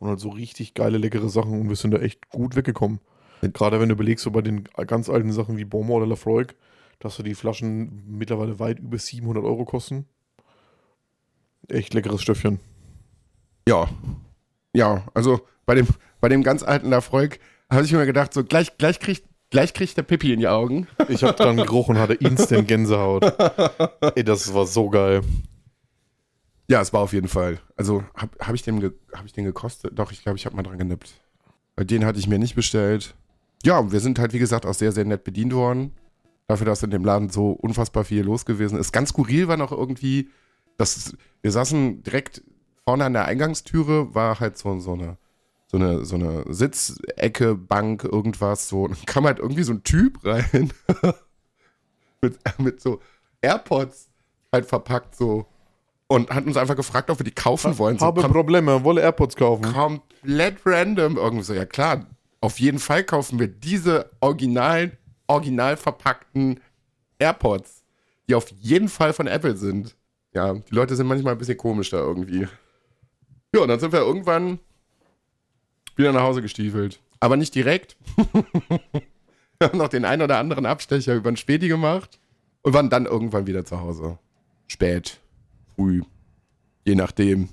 [0.00, 2.98] Und halt so richtig geile, leckere Sachen und wir sind da echt gut weggekommen.
[3.42, 6.56] Gerade wenn du überlegst, so bei den ganz alten Sachen wie Bowmore oder Lafroig,
[6.98, 10.04] dass so die Flaschen mittlerweile weit über 700 Euro kosten.
[11.68, 12.58] Echt leckeres Stöffchen.
[13.68, 13.88] Ja.
[14.74, 15.86] Ja, also bei dem,
[16.20, 17.38] bei dem ganz alten Lafroig
[17.70, 19.22] habe ich mir gedacht, so gleich, gleich kriegt
[19.54, 20.88] Gleich kriegt der Pippi in die Augen.
[21.06, 23.22] Ich habe dran gerochen und hatte instant Gänsehaut.
[24.16, 25.20] Ey, das war so geil.
[26.68, 27.60] Ja, es war auf jeden Fall.
[27.76, 29.96] Also, habe hab ich, den hab ich den gekostet?
[29.96, 31.14] Doch, ich glaube, ich habe mal dran genippt.
[31.78, 33.14] Den hatte ich mir nicht bestellt.
[33.64, 35.92] Ja, wir sind halt, wie gesagt, auch sehr, sehr nett bedient worden.
[36.48, 38.90] Dafür, dass in dem Laden so unfassbar viel los gewesen ist.
[38.90, 40.30] Ganz skurril war noch irgendwie,
[40.78, 42.42] dass wir saßen direkt
[42.82, 45.16] vorne an der Eingangstüre, war halt so, so eine
[45.74, 48.84] so eine, so eine Sitzecke, Bank, irgendwas, so.
[48.84, 50.72] Und dann kam halt irgendwie so ein Typ rein.
[52.20, 53.00] mit, mit so
[53.42, 54.08] AirPods
[54.52, 55.46] halt verpackt, so.
[56.06, 57.98] Und hat uns einfach gefragt, ob wir die kaufen wollen.
[57.98, 59.64] So, Habe Probleme, wolle AirPods kaufen.
[59.64, 61.16] Komplett random.
[61.16, 62.06] Irgendwie so, ja klar,
[62.40, 66.60] auf jeden Fall kaufen wir diese original, original verpackten
[67.18, 67.82] AirPods,
[68.28, 69.96] die auf jeden Fall von Apple sind.
[70.34, 72.46] Ja, die Leute sind manchmal ein bisschen komisch da irgendwie.
[73.54, 74.60] Ja, und dann sind wir irgendwann
[75.96, 77.00] wieder nach Hause gestiefelt.
[77.20, 77.96] Aber nicht direkt.
[79.58, 82.18] wir haben noch den einen oder anderen Abstecher über den Späti gemacht
[82.62, 84.18] und waren dann irgendwann wieder zu Hause.
[84.66, 85.20] Spät,
[85.76, 86.02] früh,
[86.84, 87.48] je nachdem.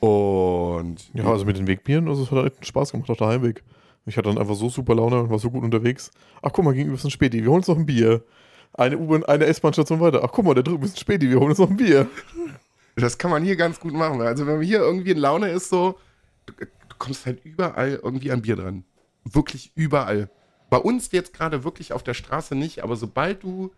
[0.00, 1.10] Und.
[1.14, 3.62] Ja, also mit den Wegbieren, also es hat echt Spaß gemacht auf der Heimweg.
[4.04, 6.12] Ich hatte dann einfach so super Laune und war so gut unterwegs.
[6.40, 8.22] Ach, guck mal, gegenüber ist ein Späti, wir holen uns noch ein Bier.
[8.72, 10.20] Eine U-Bahn, eine S-Bahn-Station weiter.
[10.22, 12.06] Ach, guck mal, da drüben ist ein Späti, wir holen uns noch ein Bier.
[12.94, 14.20] Das kann man hier ganz gut machen.
[14.20, 15.98] Also, wenn man hier irgendwie in Laune ist, so,
[16.98, 18.84] kommst halt überall irgendwie an Bier dran.
[19.24, 20.30] Wirklich überall.
[20.70, 23.72] Bei uns jetzt gerade wirklich auf der Straße nicht, aber sobald du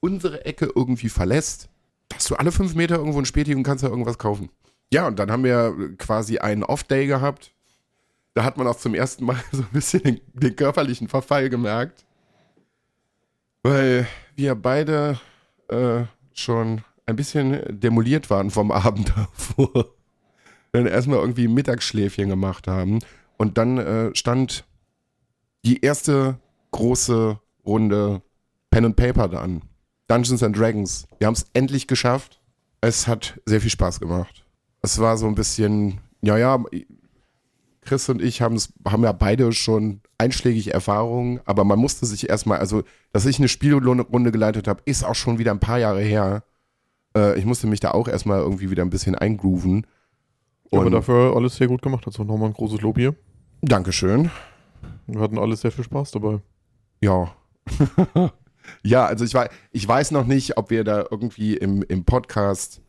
[0.00, 1.68] unsere Ecke irgendwie verlässt,
[2.12, 4.50] hast du alle fünf Meter irgendwo ein Späti und kannst da irgendwas kaufen.
[4.92, 7.52] Ja, und dann haben wir quasi einen Off-Day gehabt.
[8.34, 12.04] Da hat man auch zum ersten Mal so ein bisschen den, den körperlichen Verfall gemerkt.
[13.62, 14.06] Weil
[14.36, 15.20] wir beide
[15.68, 19.99] äh, schon ein bisschen demoliert waren vom Abend davor
[20.72, 23.00] dann erstmal irgendwie Mittagsschläfchen gemacht haben.
[23.36, 24.64] Und dann äh, stand
[25.64, 26.38] die erste
[26.70, 28.22] große Runde
[28.70, 29.62] Pen and Paper da an.
[30.08, 31.06] Dungeons and Dragons.
[31.18, 32.40] Wir haben es endlich geschafft.
[32.80, 34.44] Es hat sehr viel Spaß gemacht.
[34.82, 36.62] Es war so ein bisschen, ja, ja,
[37.82, 42.82] Chris und ich haben ja beide schon einschlägige Erfahrungen, aber man musste sich erstmal, also,
[43.12, 46.44] dass ich eine Spielrunde geleitet habe, ist auch schon wieder ein paar Jahre her.
[47.16, 49.86] Äh, ich musste mich da auch erstmal irgendwie wieder ein bisschen eingrooven.
[50.72, 52.06] Ja, aber dafür alles sehr gut gemacht.
[52.06, 53.14] Also nochmal ein großes Lob hier.
[53.62, 54.30] Dankeschön.
[55.06, 56.40] Wir hatten alle sehr viel Spaß dabei.
[57.00, 57.34] Ja.
[58.82, 62.82] ja, also ich, weiß, ich weiß noch nicht, ob wir da irgendwie im, im Podcast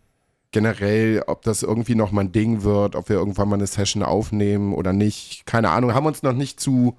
[0.51, 4.03] generell, ob das irgendwie noch mal ein Ding wird, ob wir irgendwann mal eine Session
[4.03, 5.45] aufnehmen oder nicht.
[5.45, 6.97] Keine Ahnung, haben uns noch nicht zu,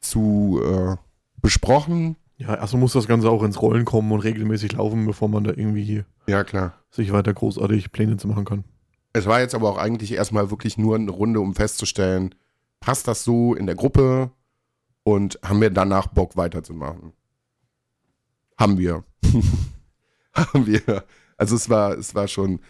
[0.00, 0.96] zu äh,
[1.40, 2.16] besprochen.
[2.36, 5.50] Ja, erstmal muss das Ganze auch ins Rollen kommen und regelmäßig laufen, bevor man da
[5.50, 6.74] irgendwie ja, klar.
[6.90, 8.64] sich weiter großartig Pläne zu machen kann.
[9.18, 12.34] Es war jetzt aber auch eigentlich erstmal wirklich nur eine Runde, um festzustellen,
[12.78, 14.30] passt das so in der Gruppe
[15.02, 17.12] und haben wir danach Bock weiterzumachen.
[18.56, 19.02] Haben wir.
[20.34, 21.04] haben wir.
[21.36, 22.60] Also es war, es war schon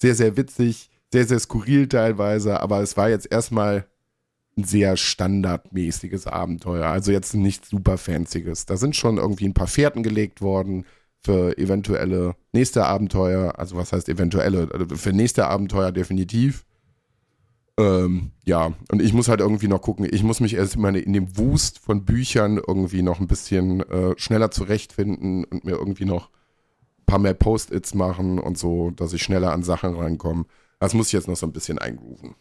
[0.00, 3.86] sehr, sehr witzig, sehr, sehr skurril teilweise, aber es war jetzt erstmal
[4.56, 6.86] ein sehr standardmäßiges Abenteuer.
[6.86, 8.66] Also jetzt nichts super fancyes.
[8.66, 10.86] Da sind schon irgendwie ein paar Fährten gelegt worden
[11.26, 16.64] für eventuelle nächste Abenteuer, also was heißt eventuelle, also für nächste Abenteuer definitiv.
[17.78, 21.12] Ähm, ja, und ich muss halt irgendwie noch gucken, ich muss mich erst mal in
[21.12, 26.30] dem Wust von Büchern irgendwie noch ein bisschen äh, schneller zurechtfinden und mir irgendwie noch
[27.00, 30.46] ein paar mehr Post-its machen und so, dass ich schneller an Sachen reinkomme.
[30.78, 32.34] Das muss ich jetzt noch so ein bisschen eingrooven.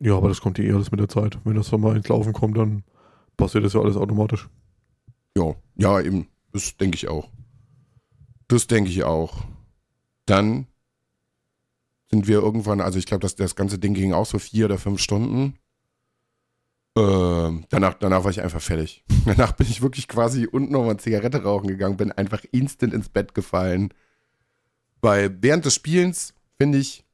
[0.00, 1.38] Ja, aber das kommt ja eh alles mit der Zeit.
[1.44, 2.84] Wenn das dann mal ins Laufen kommt, dann
[3.36, 4.48] passiert das ja alles automatisch.
[5.36, 6.28] Ja, ja, eben.
[6.52, 7.28] Das denke ich auch.
[8.48, 9.44] Das denke ich auch.
[10.26, 10.66] Dann
[12.10, 14.78] sind wir irgendwann, also ich glaube, das, das ganze Ding ging auch so vier oder
[14.78, 15.58] fünf Stunden.
[16.96, 19.04] Äh, danach, danach war ich einfach fertig.
[19.26, 23.34] Danach bin ich wirklich quasi unten nochmal Zigarette rauchen gegangen, bin einfach instant ins Bett
[23.34, 23.92] gefallen.
[25.00, 27.04] Weil während des Spielens, finde ich,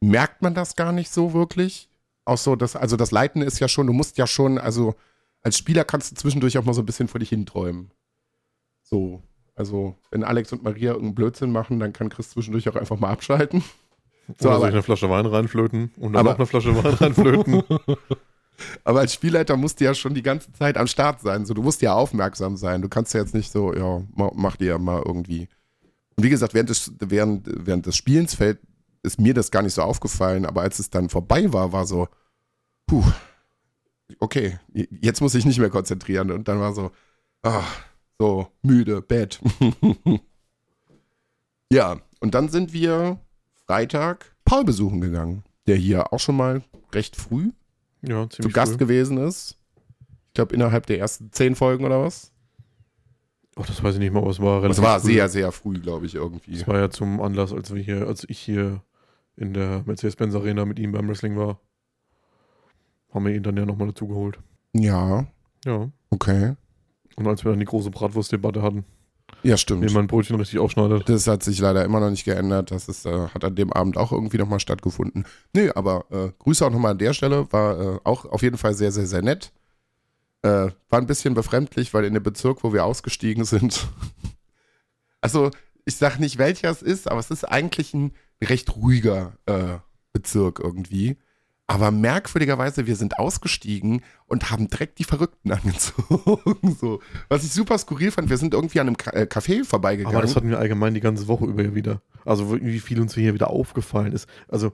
[0.00, 1.88] merkt man das gar nicht so wirklich.
[2.24, 4.94] Auch so, dass, also das Leiten ist ja schon, du musst ja schon, also
[5.42, 7.90] als Spieler kannst du zwischendurch auch mal so ein bisschen vor dich hinträumen.
[8.82, 9.22] So,
[9.54, 13.10] also, wenn Alex und Maria irgendeinen Blödsinn machen, dann kann Chris zwischendurch auch einfach mal
[13.10, 13.62] abschalten.
[14.38, 16.94] So, Oder soll ich eine Flasche Wein reinflöten und dann aber, noch eine Flasche Wein
[16.94, 17.62] reinflöten.
[18.84, 21.44] Aber als Spielleiter musst du ja schon die ganze Zeit am Start sein.
[21.46, 22.82] So, du musst ja aufmerksam sein.
[22.82, 25.48] Du kannst ja jetzt nicht so, ja, mach dir mal irgendwie.
[26.16, 28.60] Und wie gesagt, während des, während, während des Spielens fällt,
[29.02, 30.46] ist mir das gar nicht so aufgefallen.
[30.46, 32.06] Aber als es dann vorbei war, war so,
[32.86, 33.02] puh,
[34.20, 36.30] okay, jetzt muss ich nicht mehr konzentrieren.
[36.30, 36.92] Und dann war so,
[37.42, 37.82] ach,
[38.22, 39.40] so müde, Bett.
[41.72, 43.18] ja, und dann sind wir
[43.66, 47.50] Freitag Paul besuchen gegangen, der hier auch schon mal recht früh
[48.00, 48.78] ja, zu Gast früh.
[48.78, 49.58] gewesen ist.
[50.28, 52.30] Ich glaube, innerhalb der ersten zehn Folgen oder was?
[53.56, 54.62] Ach, das weiß ich nicht mal, es war.
[54.62, 55.14] Es war früh.
[55.14, 56.54] sehr, sehr früh, glaube ich, irgendwie.
[56.54, 58.82] Es war ja zum Anlass, als wir hier, als ich hier
[59.34, 61.58] in der Mercedes-Benz Arena mit ihm beim Wrestling war.
[63.12, 64.38] Haben wir ihn dann ja nochmal dazu geholt.
[64.74, 65.26] Ja.
[65.64, 65.90] Ja.
[66.10, 66.54] Okay.
[67.16, 68.84] Und als wir dann die große Bratwurstdebatte hatten.
[69.42, 69.88] Ja, stimmt.
[69.88, 71.08] Wie man Brötchen richtig aufschneidet.
[71.08, 72.70] Das hat sich leider immer noch nicht geändert.
[72.70, 75.24] Das ist, äh, hat an dem Abend auch irgendwie nochmal stattgefunden.
[75.52, 77.50] Nö, aber äh, Grüße auch nochmal an der Stelle.
[77.50, 79.52] War äh, auch auf jeden Fall sehr, sehr, sehr nett.
[80.42, 83.86] Äh, war ein bisschen befremdlich, weil in dem Bezirk, wo wir ausgestiegen sind,
[85.20, 85.50] also
[85.84, 89.78] ich sag nicht, welcher es ist, aber es ist eigentlich ein recht ruhiger äh,
[90.12, 91.16] Bezirk irgendwie.
[91.72, 96.76] Aber merkwürdigerweise, wir sind ausgestiegen und haben direkt die Verrückten angezogen.
[96.78, 97.00] so.
[97.30, 100.14] Was ich super skurril fand, wir sind irgendwie an einem äh, Café vorbeigegangen.
[100.14, 102.02] Aber das hatten wir allgemein die ganze Woche über wieder.
[102.26, 104.28] Also wie viel uns hier wieder aufgefallen ist.
[104.48, 104.72] Also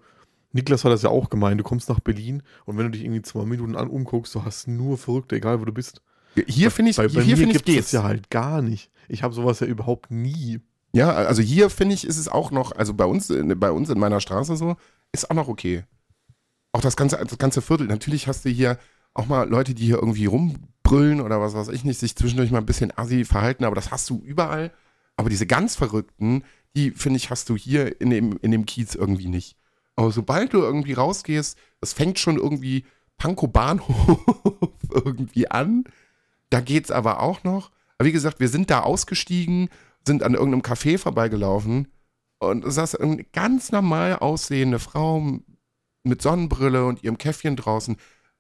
[0.51, 3.23] Niklas hat das ja auch gemeint, du kommst nach Berlin und wenn du dich irgendwie
[3.23, 6.03] zwei Minuten an umguckst, du hast nur Verrückte, egal wo du bist.
[6.49, 8.91] Hier finde ich, bei, bei hier finde ich das ja halt gar nicht.
[9.09, 10.61] Ich habe sowas ja überhaupt nie.
[10.93, 14.01] Ja, also hier finde ich, ist es auch noch, also bei uns, bei uns in
[14.01, 14.77] meiner Straße so,
[15.13, 15.85] ist auch noch okay
[16.73, 17.87] auch das ganze, das ganze Viertel.
[17.87, 18.79] Natürlich hast du hier
[19.15, 22.59] auch mal Leute, die hier irgendwie rumbrüllen oder was weiß ich nicht, sich zwischendurch mal
[22.59, 24.73] ein bisschen assi verhalten, aber das hast du überall.
[25.17, 26.45] Aber diese ganz Verrückten,
[26.77, 29.57] die finde ich, hast du hier in dem, in dem Kiez irgendwie nicht.
[29.97, 32.85] Aber sobald du irgendwie rausgehst, es fängt schon irgendwie
[33.17, 34.21] Pankow Bahnhof
[34.91, 35.85] irgendwie an.
[36.51, 37.73] Da geht es aber auch noch.
[37.99, 39.69] Aber wie gesagt, wir sind da ausgestiegen,
[40.07, 41.89] sind an irgendeinem Café vorbeigelaufen
[42.39, 45.41] und es saß eine ganz normal aussehende Frau
[46.09, 47.97] mit Sonnenbrille und ihrem Käffchen draußen.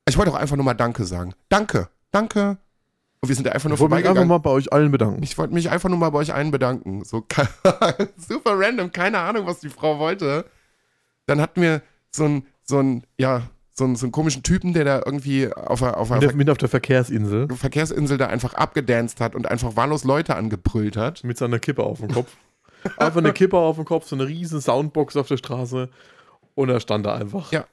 [0.08, 1.34] Ich wollte auch einfach nur mal Danke sagen.
[1.48, 2.58] Danke, danke.
[3.20, 4.22] Und wir sind da einfach nur ich vorbeigegangen.
[4.22, 5.22] Ich wollte mich einfach mal bei euch allen bedanken.
[5.22, 7.04] Ich wollte mich einfach nur mal bei euch allen bedanken.
[7.04, 7.26] So
[8.16, 10.44] super random, keine Ahnung, was die Frau wollte.
[11.26, 13.42] Dann hatten wir so einen, so ja,
[13.78, 16.58] so einen, so einen komischen Typen, der da irgendwie auf, auf, mit, der, mit auf
[16.58, 17.48] der Verkehrsinsel.
[17.54, 21.24] Verkehrsinsel da einfach abgedanced hat und einfach wahllos Leute angebrüllt hat.
[21.24, 22.36] Mit seiner Kippe auf dem Kopf.
[22.98, 25.88] einfach eine Kippe auf dem Kopf, so eine riesen Soundbox auf der Straße.
[26.58, 27.52] Und er stand da einfach.
[27.52, 27.68] Ja.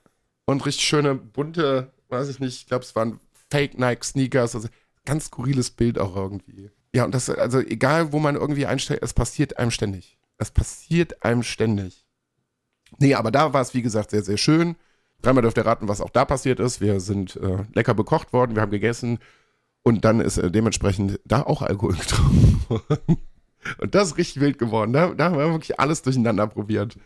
[0.45, 3.19] Und richtig schöne, bunte, weiß ich nicht, ich glaube, es waren
[3.49, 4.53] Fake Nike Sneakers.
[4.53, 4.67] Also
[5.05, 6.69] ganz skurriles Bild auch irgendwie.
[6.93, 10.19] Ja, und das, also egal, wo man irgendwie einstellt, es passiert einem ständig.
[10.37, 12.05] Es passiert einem ständig.
[12.99, 14.75] Nee, aber da war es, wie gesagt, sehr, sehr schön.
[15.23, 16.79] Dreimal dürft ihr raten, was auch da passiert ist.
[16.79, 19.17] Wir sind äh, lecker bekocht worden, wir haben gegessen
[19.81, 23.17] und dann ist äh, dementsprechend da auch Alkohol getrunken worden.
[23.79, 24.93] Und das ist richtig wild geworden.
[24.93, 26.99] Da, da haben wir wirklich alles durcheinander probiert.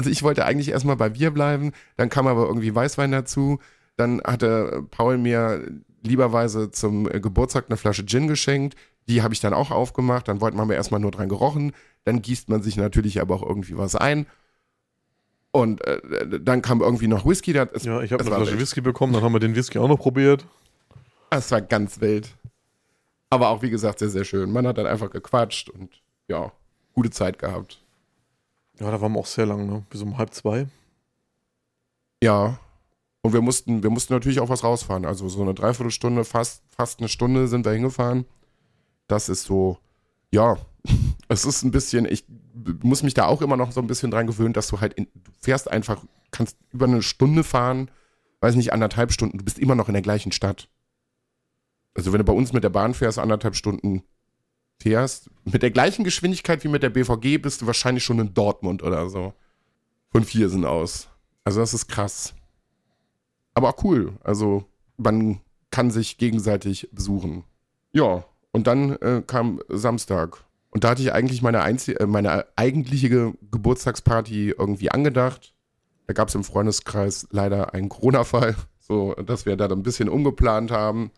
[0.00, 3.58] Also ich wollte eigentlich erstmal bei Bier bleiben, dann kam aber irgendwie Weißwein dazu.
[3.98, 5.62] Dann hatte Paul mir
[6.02, 8.76] lieberweise zum Geburtstag eine Flasche Gin geschenkt.
[9.08, 10.26] Die habe ich dann auch aufgemacht.
[10.26, 11.72] Dann wollten wir erstmal nur dran gerochen.
[12.04, 14.24] Dann gießt man sich natürlich aber auch irgendwie was ein.
[15.50, 17.52] Und äh, dann kam irgendwie noch Whisky.
[17.52, 19.12] Das, ja, ich habe eine Flasche Whisky bekommen.
[19.12, 20.46] Dann haben wir den Whisky auch noch probiert.
[21.28, 22.34] Das war ganz wild.
[23.28, 24.50] Aber auch, wie gesagt, sehr, sehr schön.
[24.50, 26.52] Man hat dann einfach gequatscht und ja,
[26.94, 27.82] gute Zeit gehabt.
[28.80, 29.84] Ja, da waren wir auch sehr lang, ne?
[29.90, 30.66] Bis um halb zwei.
[32.22, 32.58] Ja.
[33.22, 35.04] Und wir mussten, wir mussten natürlich auch was rausfahren.
[35.04, 38.24] Also so eine Dreiviertelstunde, fast, fast eine Stunde sind wir hingefahren.
[39.06, 39.78] Das ist so,
[40.30, 40.56] ja,
[41.28, 42.24] es ist ein bisschen, ich
[42.82, 45.06] muss mich da auch immer noch so ein bisschen dran gewöhnen, dass du halt, in,
[45.12, 47.90] du fährst einfach, kannst über eine Stunde fahren,
[48.40, 50.70] weiß nicht, anderthalb Stunden, du bist immer noch in der gleichen Stadt.
[51.94, 54.04] Also wenn du bei uns mit der Bahn fährst, anderthalb Stunden,
[54.80, 58.82] fährst, mit der gleichen Geschwindigkeit wie mit der BVG bist du wahrscheinlich schon in Dortmund
[58.82, 59.34] oder so.
[60.10, 61.08] Von Viersen aus.
[61.44, 62.34] Also das ist krass.
[63.54, 64.14] Aber auch cool.
[64.24, 64.64] Also
[64.96, 65.40] man
[65.70, 67.44] kann sich gegenseitig besuchen.
[67.92, 70.44] Ja, und dann äh, kam Samstag.
[70.70, 75.54] Und da hatte ich eigentlich meine, einzige, äh, meine eigentliche Geburtstagsparty irgendwie angedacht.
[76.06, 80.70] Da gab es im Freundeskreis leider einen Corona-Fall, so dass wir da ein bisschen umgeplant
[80.70, 81.12] haben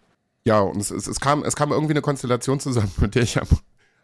[0.44, 3.40] ja, und es, es, es, kam, es kam irgendwie eine Konstellation zusammen, mit der ich
[3.40, 3.48] am,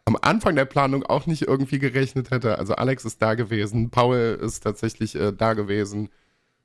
[0.05, 2.57] am Anfang der Planung auch nicht irgendwie gerechnet hätte.
[2.57, 6.09] Also Alex ist da gewesen, Paul ist tatsächlich äh, da gewesen,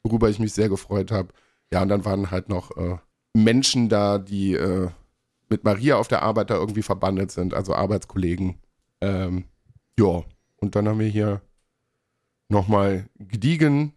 [0.03, 1.29] worüber ich mich sehr gefreut habe.
[1.73, 2.99] Ja, und dann waren halt noch äh,
[3.33, 4.91] Menschen da, die äh,
[5.49, 8.61] mit Maria auf der Arbeit da irgendwie verbandelt sind, also Arbeitskollegen.
[9.01, 9.45] Ähm,
[9.99, 10.23] ja,
[10.57, 11.43] und dann haben wir hier
[12.49, 13.93] nochmal gediegen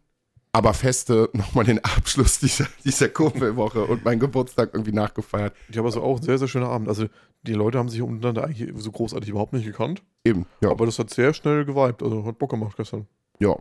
[0.57, 5.53] aber feste nochmal den Abschluss dieser, dieser Kumpelwoche und meinen Geburtstag irgendwie nachgefeiert.
[5.69, 6.87] Ich habe also auch einen sehr, sehr schönen Abend.
[6.87, 7.05] Also
[7.43, 10.01] die Leute haben sich untereinander eigentlich so großartig überhaupt nicht gekannt.
[10.25, 10.71] Eben, ja.
[10.71, 12.01] Aber das hat sehr schnell geweibt.
[12.01, 13.05] Also hat Bock gemacht gestern.
[13.39, 13.55] Ja.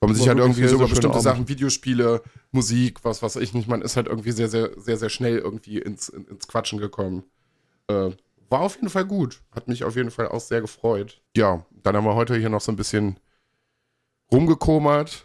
[0.00, 3.66] Man sich halt irgendwie so über bestimmte schöner Sachen, Videospiele, Musik, was weiß ich nicht,
[3.68, 7.24] man ist halt irgendwie sehr, sehr, sehr, sehr schnell irgendwie ins, in- ins Quatschen gekommen.
[7.88, 8.10] Äh,
[8.48, 9.42] war auf jeden Fall gut.
[9.50, 11.20] Hat mich auf jeden Fall auch sehr gefreut.
[11.36, 13.18] Ja, dann haben wir heute hier noch so ein bisschen
[14.32, 15.24] rumgekomert.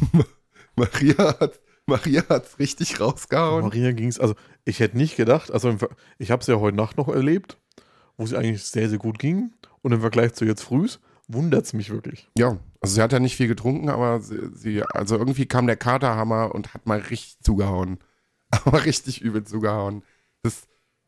[0.76, 3.64] Maria hat Maria hat's richtig rausgehauen.
[3.64, 4.34] Maria ging es, also
[4.64, 5.74] ich hätte nicht gedacht, also
[6.18, 7.56] ich habe es ja heute Nacht noch erlebt,
[8.18, 9.52] wo sie eigentlich sehr, sehr gut ging.
[9.80, 10.86] Und im Vergleich zu jetzt früh
[11.28, 12.28] wundert es mich wirklich.
[12.36, 15.76] Ja, also sie hat ja nicht viel getrunken, aber sie, sie also irgendwie kam der
[15.76, 17.98] Katerhammer und hat mal richtig zugehauen.
[18.64, 20.02] Aber richtig übel zugehauen.
[20.42, 20.62] Das,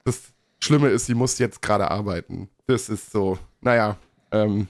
[0.05, 2.51] das Schlimme ist, sie muss jetzt gerade arbeiten.
[2.67, 3.97] Das ist so, naja,
[4.31, 4.69] ähm,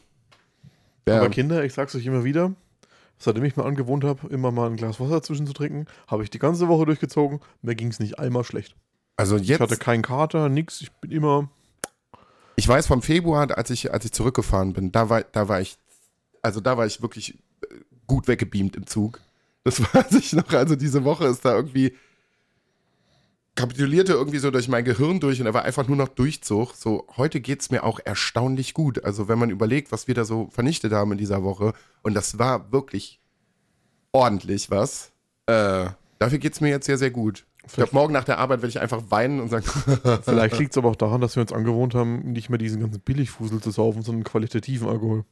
[1.05, 2.55] der, Aber Kinder, ich sag's euch immer wieder,
[3.21, 6.31] seitdem ich mir angewohnt habe, immer mal ein Glas Wasser zwischen zu trinken, habe ich
[6.31, 7.41] die ganze Woche durchgezogen.
[7.63, 8.75] Mir ging es nicht einmal schlecht.
[9.17, 10.81] also Ich hatte jetzt, keinen Kater, nix.
[10.81, 11.49] Ich bin immer.
[12.57, 15.77] ich weiß vom Februar, als ich, als ich zurückgefahren bin, da war, da war ich,
[16.43, 17.75] also da war ich wirklich äh,
[18.07, 19.21] gut weggebeamt im Zug.
[19.63, 20.51] Das weiß ich noch.
[20.53, 21.95] Also diese Woche ist da irgendwie
[23.55, 26.75] kapitulierte irgendwie so durch mein Gehirn durch und er war einfach nur noch Durchzug.
[26.75, 29.05] So, heute geht's mir auch erstaunlich gut.
[29.05, 32.39] Also, wenn man überlegt, was wir da so vernichtet haben in dieser Woche, und das
[32.39, 33.21] war wirklich
[34.13, 35.13] ordentlich was,
[35.47, 35.87] äh,
[36.19, 37.47] dafür geht's mir jetzt sehr, sehr gut.
[37.67, 39.65] Ich glaube, morgen nach der Arbeit werde ich einfach weinen und sagen,
[40.23, 43.01] Vielleicht liegt es aber auch daran, dass wir uns angewohnt haben, nicht mehr diesen ganzen
[43.01, 45.25] Billigfusel zu saufen, sondern qualitativen Alkohol.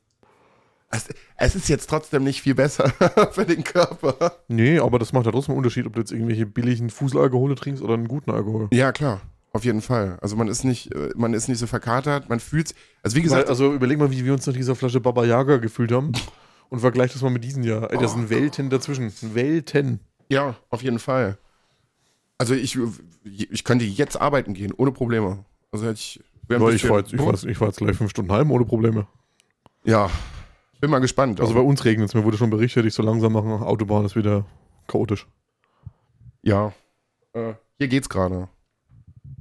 [0.90, 2.88] Es, es ist jetzt trotzdem nicht viel besser
[3.32, 4.32] für den Körper.
[4.48, 7.82] Nee, aber das macht ja trotzdem einen Unterschied, ob du jetzt irgendwelche billigen Fuselalkohole trinkst
[7.82, 8.68] oder einen guten Alkohol.
[8.72, 9.20] Ja, klar.
[9.52, 10.18] Auf jeden Fall.
[10.20, 13.44] Also man ist nicht, äh, man ist nicht so verkatert, man fühlt Also wie gesagt,
[13.44, 16.12] Weil, also überleg mal, wie wir uns nach dieser Flasche Baba Yaga gefühlt haben.
[16.70, 17.90] Und vergleich das mal mit diesen Jahr.
[17.90, 19.10] Ey, das sind Welten dazwischen.
[19.34, 20.00] Welten.
[20.28, 21.38] ja, auf jeden Fall.
[22.36, 22.78] Also ich,
[23.24, 25.44] ich könnte jetzt arbeiten gehen, ohne Probleme.
[25.72, 26.20] Also hätte ich.
[26.20, 28.66] ich bisschen- fahr jetzt, ich fahr jetzt, ich fahr jetzt gleich fünf Stunden heim ohne
[28.66, 29.06] Probleme.
[29.84, 30.10] Ja.
[30.80, 31.40] Bin mal gespannt.
[31.40, 32.14] Also bei uns regnet es.
[32.14, 33.50] Mir wurde schon berichtet, ich so langsam machen.
[33.50, 34.44] Autobahn ist wieder
[34.86, 35.26] chaotisch.
[36.42, 36.72] Ja.
[37.32, 38.48] Äh, hier geht's gerade.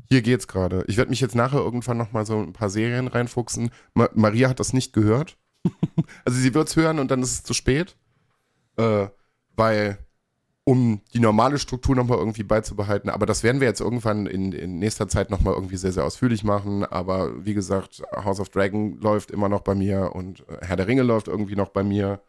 [0.09, 0.83] Hier geht's gerade.
[0.87, 3.71] Ich werde mich jetzt nachher irgendwann noch mal so ein paar Serien reinfuchsen.
[3.93, 5.37] Ma Maria hat das nicht gehört.
[6.25, 7.97] also sie wird's hören und dann ist es zu spät.
[8.77, 9.07] Äh,
[9.55, 9.97] weil,
[10.67, 13.09] um die normale Struktur noch mal irgendwie beizubehalten.
[13.09, 16.03] Aber das werden wir jetzt irgendwann in, in nächster Zeit noch mal irgendwie sehr, sehr
[16.03, 16.83] ausführlich machen.
[16.83, 20.87] Aber wie gesagt, House of Dragon läuft immer noch bei mir und äh, Herr der
[20.87, 22.19] Ringe läuft irgendwie noch bei mir.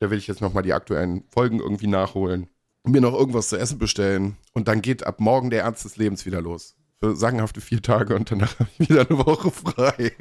[0.00, 2.48] Da will ich jetzt noch mal die aktuellen Folgen irgendwie nachholen
[2.84, 6.26] mir noch irgendwas zu essen bestellen und dann geht ab morgen der Ernst des Lebens
[6.26, 6.74] wieder los.
[7.00, 10.12] Für sagenhafte vier Tage und danach habe ich wieder eine Woche frei.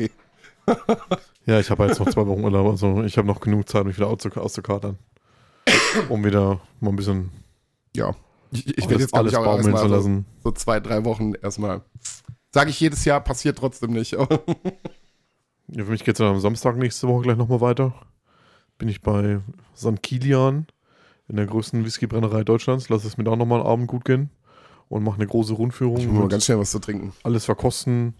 [1.47, 2.67] Ja, ich habe jetzt noch zwei Wochen Urlaub.
[2.69, 4.99] Also ich habe noch genug Zeit, mich wieder auszu- auszukatern.
[6.09, 7.31] Um wieder mal ein bisschen
[7.95, 8.15] Ja.
[8.51, 10.25] Ich, ich alles, werde jetzt alles baumeln zu erstmal so, lassen.
[10.43, 11.81] so zwei, drei Wochen erstmal.
[12.53, 14.15] Sage ich jedes Jahr, passiert trotzdem nicht.
[15.73, 17.93] Ja, für mich geht es dann am Samstag nächste Woche gleich nochmal weiter.
[18.77, 19.39] Bin ich bei
[19.73, 20.03] St.
[20.03, 20.67] Kilian
[21.29, 22.89] in der größten Whiskybrennerei Deutschlands.
[22.89, 24.31] Lass es mir da nochmal einen Abend gut gehen
[24.89, 25.97] und mache eine große Rundführung.
[25.97, 27.13] ich muss mal ganz schnell was zu trinken.
[27.23, 28.15] alles verkosten,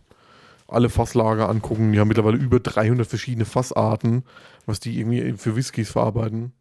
[0.70, 1.92] alle Fasslager angucken.
[1.92, 4.24] Die haben mittlerweile über 300 verschiedene Fassarten,
[4.66, 6.54] was die irgendwie für Whiskys verarbeiten.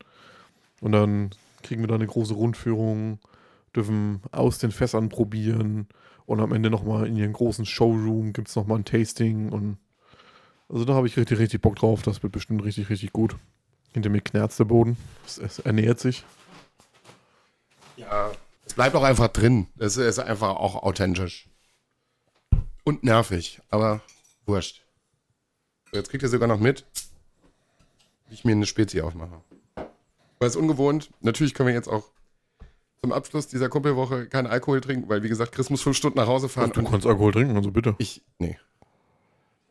[0.80, 1.30] Und dann
[1.62, 3.18] kriegen wir da eine große Rundführung,
[3.74, 5.88] dürfen aus den Fässern probieren
[6.26, 9.78] und am Ende nochmal in ihren großen Showroom gibt es nochmal ein Tasting und
[10.68, 12.02] also da habe ich richtig, richtig Bock drauf.
[12.02, 13.36] Das wird bestimmt richtig, richtig gut.
[13.92, 14.96] Hinter mir knarzt der Boden.
[15.26, 16.24] Es, es ernährt sich.
[17.96, 18.30] Ja.
[18.64, 19.66] Es bleibt auch einfach drin.
[19.78, 21.48] Es ist einfach auch authentisch.
[22.84, 24.00] Und nervig, aber
[24.46, 24.82] wurscht.
[25.92, 26.86] Jetzt kriegt ihr sogar noch mit,
[28.28, 29.40] wie ich mir eine Spezi aufmache.
[30.40, 31.10] Weil es ungewohnt.
[31.20, 32.10] Natürlich können wir jetzt auch
[33.02, 36.26] zum Abschluss dieser Kumpelwoche keinen Alkohol trinken, weil wie gesagt, Chris muss fünf Stunden nach
[36.26, 36.72] Hause fahren.
[36.72, 37.94] Du und kannst Alkohol trinken, also bitte.
[37.98, 38.58] ich, nee.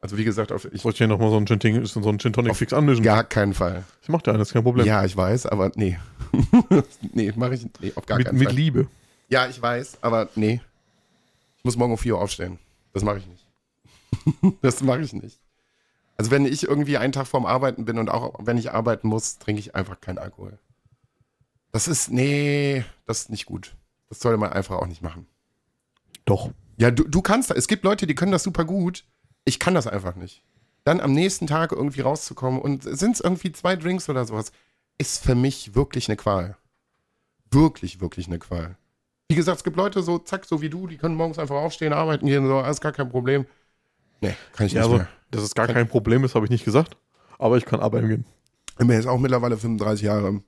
[0.02, 2.56] Also wie gesagt, auf ich, ich hier nochmal so einen Gin, so einen Gin Tonic
[2.56, 3.04] Fix anmischen?
[3.04, 3.84] gar keinen Fall.
[4.02, 4.86] Ich mach dir eines, kein Problem.
[4.86, 6.00] Ja, ich weiß, aber nee.
[7.14, 8.56] nee, mache ich nee, auf gar mit, keinen mit Fall.
[8.56, 8.88] Liebe.
[9.28, 10.62] Ja, ich weiß, aber nee.
[11.58, 12.60] Ich muss morgen um 4 Uhr aufstehen.
[12.94, 13.46] Das mache ich nicht.
[14.62, 15.38] das mache ich nicht.
[16.20, 19.38] Also wenn ich irgendwie einen Tag vorm Arbeiten bin und auch wenn ich arbeiten muss,
[19.38, 20.60] trinke ich einfach keinen Alkohol.
[21.72, 23.78] Das ist, nee, das ist nicht gut.
[24.10, 25.28] Das sollte man einfach auch nicht machen.
[26.26, 26.50] Doch.
[26.76, 29.06] Ja, du, du kannst, es gibt Leute, die können das super gut.
[29.46, 30.44] Ich kann das einfach nicht.
[30.84, 34.52] Dann am nächsten Tag irgendwie rauszukommen und sind es irgendwie zwei Drinks oder sowas,
[34.98, 36.58] ist für mich wirklich eine Qual.
[37.50, 38.76] Wirklich, wirklich eine Qual.
[39.30, 41.94] Wie gesagt, es gibt Leute so, zack, so wie du, die können morgens einfach aufstehen,
[41.94, 43.46] arbeiten gehen, so, alles gar kein Problem.
[44.20, 45.08] Nee, kann ich Ja, nicht also, mehr.
[45.32, 46.98] Dass es gar kein Problem ist, habe ich nicht gesagt.
[47.38, 48.26] Aber ich kann arbeiten gehen.
[48.72, 50.42] Ich bin jetzt auch mittlerweile 35 Jahre.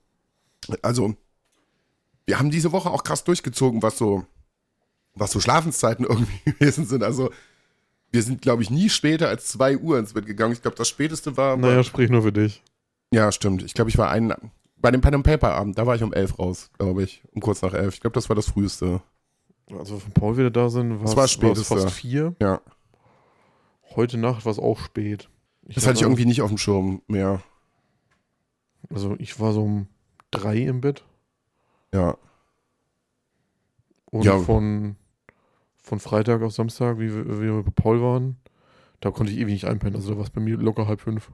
[0.82, 1.14] Also,
[2.26, 4.24] wir haben diese Woche auch krass durchgezogen, was so,
[5.14, 7.02] was so Schlafenszeiten irgendwie gewesen sind.
[7.02, 7.30] Also,
[8.10, 10.52] wir sind, glaube ich, nie später als 2 Uhr ins Bett gegangen.
[10.52, 11.56] Ich glaube, das späteste war.
[11.56, 12.62] Naja, sprich nur für dich.
[13.10, 13.62] Ja, stimmt.
[13.62, 14.34] Ich glaube, ich war ein,
[14.76, 17.22] bei dem Pen and Paper Abend, da war ich um 11 raus, glaube ich.
[17.32, 17.94] Um kurz nach 11.
[17.94, 19.00] Ich glaube, das war das früheste.
[19.70, 21.34] Also, wenn Paul wieder da sind, war es
[21.66, 22.34] fast vier.
[22.40, 22.60] Ja.
[23.96, 25.28] Heute Nacht war es auch spät.
[25.66, 27.42] Ich Das hatte ich irgendwie nicht auf dem Schirm mehr.
[28.90, 29.86] Also, ich war so um
[30.30, 31.04] drei im Bett.
[31.94, 32.16] Ja.
[34.06, 34.38] Und Ja.
[34.38, 34.96] von,
[35.82, 38.36] von Freitag auf Samstag, wie wir, wie wir bei Paul waren,
[39.00, 39.96] da konnte ich ewig nicht einpennen.
[39.96, 41.30] Also da war es bei mir locker halb fünf.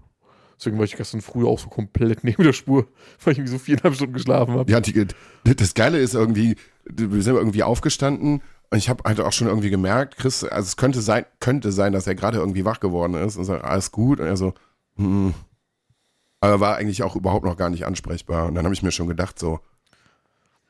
[0.59, 2.87] Deswegen war ich gestern früh auch so komplett neben der Spur,
[3.25, 4.71] weil ich irgendwie so viereinhalb Stunden geschlafen habe.
[4.71, 5.07] Ja, die,
[5.45, 9.71] das Geile ist irgendwie, wir sind irgendwie aufgestanden und ich habe halt auch schon irgendwie
[9.71, 13.37] gemerkt, Chris, also es könnte sein, könnte sein, dass er gerade irgendwie wach geworden ist
[13.37, 14.21] und sagt, alles gut.
[14.21, 14.53] Und er so,
[14.97, 15.35] hm.
[16.41, 18.47] Aber er war eigentlich auch überhaupt noch gar nicht ansprechbar.
[18.47, 19.61] Und dann habe ich mir schon gedacht, so,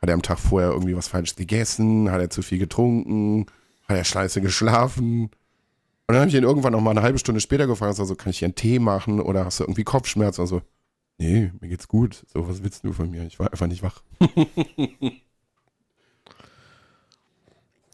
[0.01, 2.11] hat er am Tag vorher irgendwie was Falsches gegessen?
[2.11, 3.46] Hat er zu viel getrunken?
[3.88, 5.24] Hat er scheiße geschlafen?
[5.24, 8.30] Und dann habe ich ihn irgendwann noch mal eine halbe Stunde später gefragt, also, kann
[8.30, 10.40] ich hier einen Tee machen oder hast du irgendwie Kopfschmerzen?
[10.40, 10.62] Also,
[11.18, 12.24] nee, mir geht's gut.
[12.32, 13.26] So, was willst du von mir?
[13.26, 14.03] Ich war einfach nicht wach.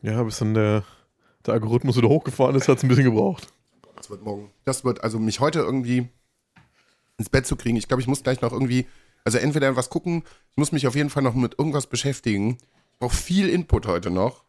[0.05, 0.85] Ja, bis dann der,
[1.47, 3.49] der Algorithmus wieder hochgefahren ist, hat es ein bisschen gebraucht.
[3.97, 4.51] Das wird morgen.
[4.65, 6.09] Das wird, also mich heute irgendwie
[7.17, 7.77] ins Bett zu kriegen.
[7.77, 8.87] Ich glaube, ich muss gleich noch irgendwie,
[9.25, 12.59] also entweder was gucken, ich muss mich auf jeden Fall noch mit irgendwas beschäftigen.
[12.93, 14.45] Ich brauche viel Input heute noch,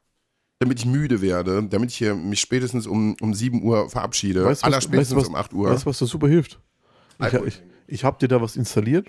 [0.60, 4.44] damit ich müde werde, damit ich hier mich spätestens um, um 7 Uhr verabschiede.
[4.44, 5.70] Weißt was- Allerspätestens weißt du, was- um 8 Uhr.
[5.70, 6.60] Weißt du, was da super hilft?
[7.26, 9.08] Ich, ich, ich habe dir da was installiert.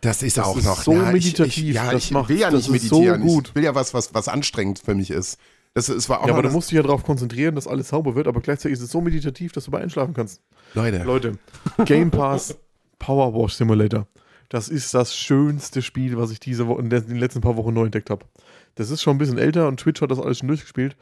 [0.00, 2.28] Das ist das auch ist noch so ja, ich, meditativ, Ich, ja, das ich macht-
[2.28, 3.20] will ja nicht ist so meditieren.
[3.22, 3.48] gut.
[3.48, 5.38] Ich will ja was, was, was anstrengend für mich ist.
[5.74, 8.14] Das, es war auch ja, aber du musst dich ja darauf konzentrieren, dass alles sauber
[8.16, 10.40] wird, aber gleichzeitig ist es so meditativ, dass du bei einschlafen kannst.
[10.74, 11.38] Leute, Leute,
[11.84, 12.56] Game Pass
[12.98, 14.06] Power Wash Simulator.
[14.48, 17.84] Das ist das schönste Spiel, was ich diese Woche, in den letzten paar Wochen neu
[17.84, 18.26] entdeckt habe.
[18.74, 20.96] Das ist schon ein bisschen älter und Twitch hat das alles schon durchgespielt.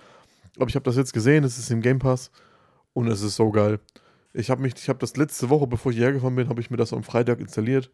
[0.58, 2.30] Aber ich habe das jetzt gesehen, es ist im Game Pass
[2.92, 3.80] und es ist so geil.
[4.34, 6.70] Ich habe mich, ich habe das letzte Woche, bevor ich hierher gefahren bin, habe ich
[6.70, 7.90] mir das am Freitag installiert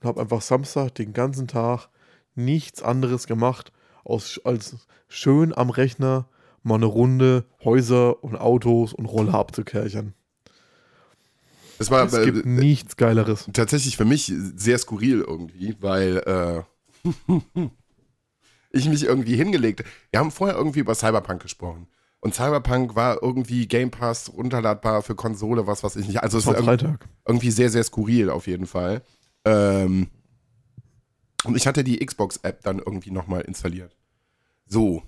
[0.00, 1.88] und habe einfach Samstag den ganzen Tag
[2.34, 3.72] nichts anderes gemacht,
[4.04, 6.28] aus, als schön am Rechner
[6.62, 10.14] mal eine Runde Häuser und Autos und Roller abzukerchern.
[11.78, 13.48] das war Es gibt äh, nichts Geileres.
[13.52, 16.62] tatsächlich für mich sehr skurril irgendwie, weil äh,
[18.72, 19.84] ich mich irgendwie hingelegt.
[20.10, 21.88] Wir haben vorher irgendwie über Cyberpunk gesprochen.
[22.20, 26.22] Und Cyberpunk war irgendwie Game Pass runterladbar für Konsole, was weiß ich nicht.
[26.22, 29.02] Also es ist war irgendwie, irgendwie sehr, sehr skurril auf jeden Fall.
[29.46, 30.08] Ähm,
[31.44, 33.96] und ich hatte die Xbox-App dann irgendwie nochmal installiert.
[34.66, 35.02] So.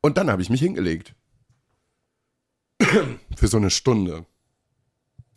[0.00, 1.14] Und dann habe ich mich hingelegt.
[3.36, 4.26] für so eine Stunde.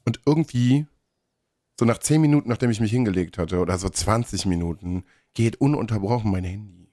[0.05, 0.87] Und irgendwie
[1.79, 5.03] so nach 10 Minuten, nachdem ich mich hingelegt hatte, oder so 20 Minuten,
[5.33, 6.91] geht ununterbrochen mein Handy.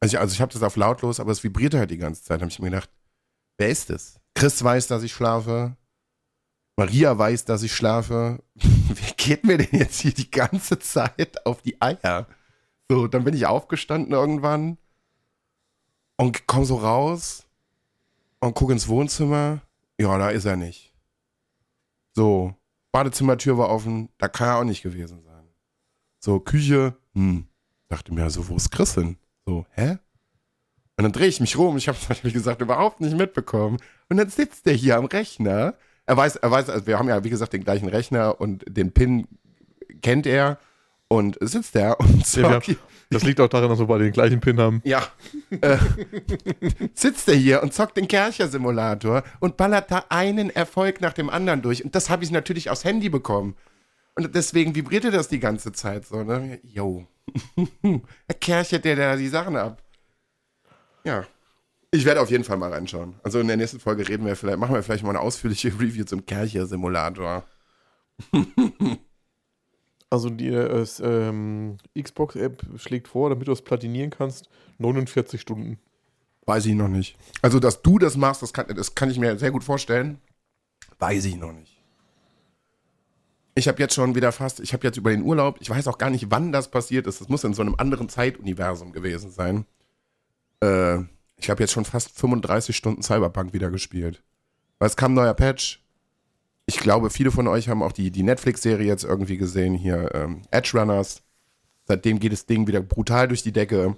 [0.00, 2.40] Also ich, also ich habe das auf lautlos, aber es vibrierte halt die ganze Zeit.
[2.40, 2.90] Da habe ich mir gedacht,
[3.58, 4.18] wer ist es?
[4.34, 5.76] Chris weiß, dass ich schlafe.
[6.80, 8.42] Maria weiß, dass ich schlafe.
[8.54, 12.26] Wer geht mir denn jetzt hier die ganze Zeit auf die Eier?
[12.88, 14.78] So, dann bin ich aufgestanden irgendwann
[16.16, 17.44] und komm so raus
[18.38, 19.60] und guck ins Wohnzimmer.
[20.00, 20.94] Ja, da ist er nicht.
[22.16, 22.54] So,
[22.92, 25.48] Badezimmertür war offen, da kann er auch nicht gewesen sein.
[26.18, 27.46] So, Küche, hm.
[27.88, 29.18] Dachte mir, so, wo ist Chris hin?
[29.44, 29.98] So, hä?
[30.96, 33.76] Und dann drehe ich mich rum, ich habe es, wie gesagt, überhaupt nicht mitbekommen.
[34.08, 35.74] Und dann sitzt der hier am Rechner.
[36.10, 38.90] Er weiß, er weiß, also wir haben ja, wie gesagt, den gleichen Rechner und den
[38.90, 39.28] PIN
[40.02, 40.58] kennt er.
[41.06, 42.76] Und sitzt der und Ja, zockt,
[43.10, 44.82] Das liegt auch daran, dass wir beide den gleichen Pin haben.
[44.84, 45.06] ja.
[45.60, 45.78] äh,
[46.94, 51.62] sitzt er hier und zockt den Kercher-Simulator und ballert da einen Erfolg nach dem anderen
[51.62, 51.84] durch.
[51.84, 53.54] Und das habe ich natürlich aufs Handy bekommen.
[54.16, 56.58] Und deswegen vibrierte das die ganze Zeit so, ne?
[56.64, 57.06] Yo.
[58.26, 59.80] er kerchert der da die Sachen ab.
[61.04, 61.24] Ja.
[61.92, 63.14] Ich werde auf jeden Fall mal reinschauen.
[63.22, 66.04] Also in der nächsten Folge reden wir vielleicht, machen wir vielleicht mal eine ausführliche Review
[66.04, 67.44] zum Kercher-Simulator.
[70.12, 75.78] Also die äh, ähm, Xbox-App schlägt vor, damit du das platinieren kannst, 49 Stunden.
[76.46, 77.16] Weiß ich noch nicht.
[77.42, 80.18] Also, dass du das machst, das kann, das kann ich mir sehr gut vorstellen.
[80.98, 81.80] Weiß ich noch nicht.
[83.54, 85.98] Ich habe jetzt schon wieder fast, ich habe jetzt über den Urlaub, ich weiß auch
[85.98, 87.20] gar nicht, wann das passiert ist.
[87.20, 89.64] Das muss in so einem anderen Zeituniversum gewesen sein.
[90.60, 91.04] Äh,
[91.40, 94.22] ich habe jetzt schon fast 35 Stunden Cyberpunk wieder gespielt.
[94.78, 95.82] Weil es kam ein neuer Patch.
[96.66, 100.42] Ich glaube, viele von euch haben auch die, die Netflix-Serie jetzt irgendwie gesehen, hier ähm,
[100.50, 101.22] Edge Runners.
[101.86, 103.96] Seitdem geht das Ding wieder brutal durch die Decke.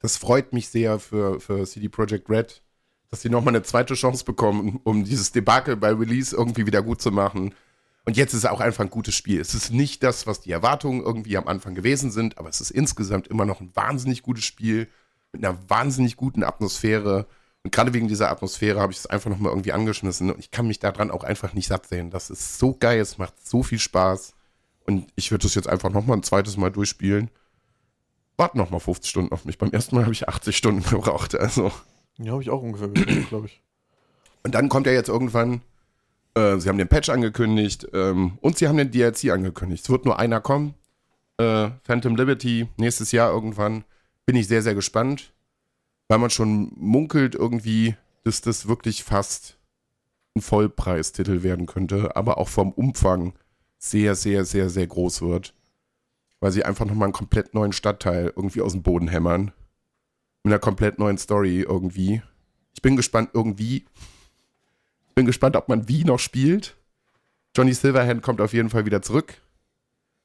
[0.00, 2.62] Das freut mich sehr für, für CD Projekt Red,
[3.10, 7.00] dass sie nochmal eine zweite Chance bekommen, um dieses Debakel bei Release irgendwie wieder gut
[7.00, 7.54] zu machen.
[8.04, 9.40] Und jetzt ist es auch einfach ein gutes Spiel.
[9.40, 12.72] Es ist nicht das, was die Erwartungen irgendwie am Anfang gewesen sind, aber es ist
[12.72, 14.88] insgesamt immer noch ein wahnsinnig gutes Spiel
[15.32, 17.26] mit einer wahnsinnig guten Atmosphäre.
[17.64, 20.30] Und gerade wegen dieser Atmosphäre habe ich es einfach nochmal irgendwie angeschmissen.
[20.30, 22.10] Und ich kann mich daran auch einfach nicht satt sehen.
[22.10, 24.34] Das ist so geil, es macht so viel Spaß.
[24.84, 27.30] Und ich würde das jetzt einfach nochmal ein zweites Mal durchspielen.
[28.36, 29.58] Warte nochmal 50 Stunden auf mich.
[29.58, 31.34] Beim ersten Mal habe ich 80 Stunden gebraucht.
[31.34, 31.72] Also.
[32.18, 33.62] Ja, habe ich auch ungefähr gebraucht, glaube ich.
[34.42, 35.62] Und dann kommt ja jetzt irgendwann,
[36.34, 39.84] äh, sie haben den Patch angekündigt ähm, und sie haben den DLC angekündigt.
[39.84, 40.74] Es wird nur einer kommen.
[41.38, 43.84] Äh, Phantom Liberty, nächstes Jahr irgendwann.
[44.26, 45.32] Bin ich sehr, sehr gespannt,
[46.08, 49.58] weil man schon munkelt irgendwie, dass das wirklich fast
[50.34, 53.34] ein Vollpreistitel werden könnte, aber auch vom Umfang
[53.78, 55.54] sehr, sehr, sehr, sehr groß wird.
[56.40, 59.52] Weil sie einfach nochmal einen komplett neuen Stadtteil irgendwie aus dem Boden hämmern.
[60.44, 62.22] Mit einer komplett neuen Story irgendwie.
[62.74, 63.84] Ich bin gespannt, irgendwie.
[65.08, 66.76] Ich bin gespannt, ob man wie noch spielt.
[67.56, 69.40] Johnny Silverhand kommt auf jeden Fall wieder zurück.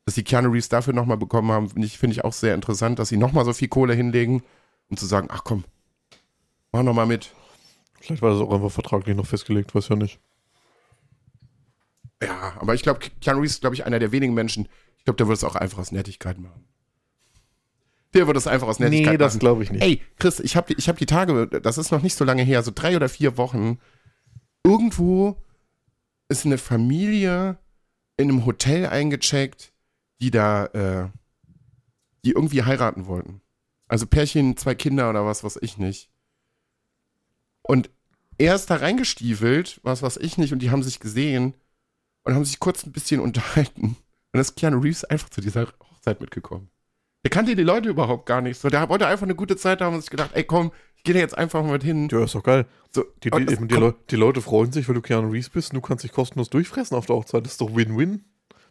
[0.08, 2.98] Dass die Keanu Reeves dafür nochmal bekommen haben, finde ich, find ich auch sehr interessant,
[2.98, 4.42] dass sie nochmal so viel Kohle hinlegen,
[4.90, 5.66] um zu sagen, ach komm,
[6.72, 7.34] mach nochmal mit.
[8.00, 10.22] Vielleicht war das auch einfach vertraglich noch festgelegt, weiß ja nicht.
[12.24, 15.18] Ja, aber ich glaube, Keanu Reeves ist, glaube ich, einer der wenigen Menschen, ich glaube,
[15.18, 16.64] der würde es auch einfach aus Nettigkeit machen.
[18.14, 19.40] Der würde es einfach aus Nettigkeit Nee, das machen.
[19.42, 19.84] glaube ich nicht.
[19.84, 22.64] Ey, Chris, ich habe ich hab die Tage, das ist noch nicht so lange her,
[22.64, 23.78] so drei oder vier Wochen,
[24.64, 25.36] irgendwo
[26.30, 27.58] ist eine Familie
[28.16, 29.74] in einem Hotel eingecheckt,
[30.22, 31.10] die da, äh,
[32.26, 33.42] die irgendwie heiraten wollten.
[33.88, 36.10] Also Pärchen, zwei Kinder oder was, was ich nicht.
[37.62, 37.90] Und
[38.38, 41.54] er ist da reingestiefelt, was weiß ich nicht, und die haben sich gesehen
[42.24, 43.98] und haben sich kurz ein bisschen unterhalten.
[44.34, 46.70] Und ist Keanu Reeves einfach zu dieser Hochzeit mitgekommen.
[47.24, 48.60] Der kannte die Leute überhaupt gar nicht.
[48.60, 51.14] So, der wollte einfach eine gute Zeit haben und sich gedacht, ey komm, ich gehe
[51.14, 52.08] da jetzt einfach mal mit hin.
[52.12, 52.68] Ja, ist doch geil.
[52.92, 55.72] So, Die, die, es die, Leu- die Leute freuen sich, weil du Keanu Reeves bist
[55.72, 57.46] und du kannst dich kostenlos durchfressen auf der Hochzeit.
[57.46, 58.24] Das ist doch Win-Win.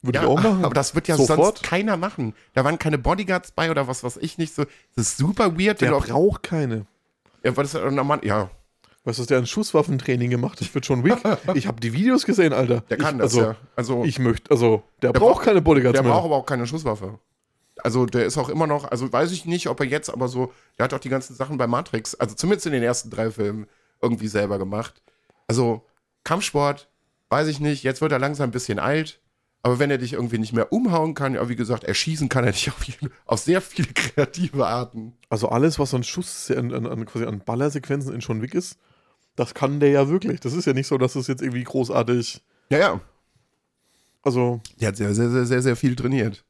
[0.06, 0.64] Würde ja, ich auch machen.
[0.64, 1.58] aber das wird ja Sofort.
[1.58, 2.34] sonst keiner machen.
[2.54, 4.54] Da waren keine Bodyguards bei oder was weiß ich nicht.
[4.54, 5.80] So, das ist super weird.
[5.80, 6.86] der braucht keine.
[7.42, 8.50] ja, was ist das, normal, ja,
[9.06, 11.16] Weißt du, der ein Schusswaffentraining gemacht hat für John Wick?
[11.54, 12.80] ich habe die Videos gesehen, Alter.
[12.80, 13.56] der kann ich, das also, ja.
[13.76, 16.10] Also, Ich möchte, also, der, Der braucht keine Bodyguards der mehr.
[16.10, 17.20] braucht aber auch keine Schusswaffe.
[17.84, 20.52] Also der ist auch immer noch, also weiß ich nicht, ob er jetzt, aber so,
[20.76, 23.66] der hat auch die ganzen Sachen bei Matrix, also zumindest in den ersten drei Filmen,
[24.02, 25.00] irgendwie selber gemacht.
[25.46, 25.84] Also
[26.24, 26.88] Kampfsport,
[27.28, 29.20] weiß ich nicht, jetzt wird er langsam ein bisschen alt,
[29.66, 32.52] aber wenn er dich irgendwie nicht mehr umhauen kann, ja, wie gesagt, erschießen kann er
[32.52, 35.12] dich auf, jeden- auf sehr viele kreative Arten.
[35.28, 38.78] Also alles, was an Schuss, an, an, quasi an Ballersequenzen in John Wick ist,
[39.34, 40.38] das kann der ja wirklich.
[40.38, 42.42] Das ist ja nicht so, dass es jetzt irgendwie großartig.
[42.70, 43.00] Ja, ja,
[44.22, 46.44] Also, der hat sehr, sehr, sehr, sehr, sehr viel trainiert.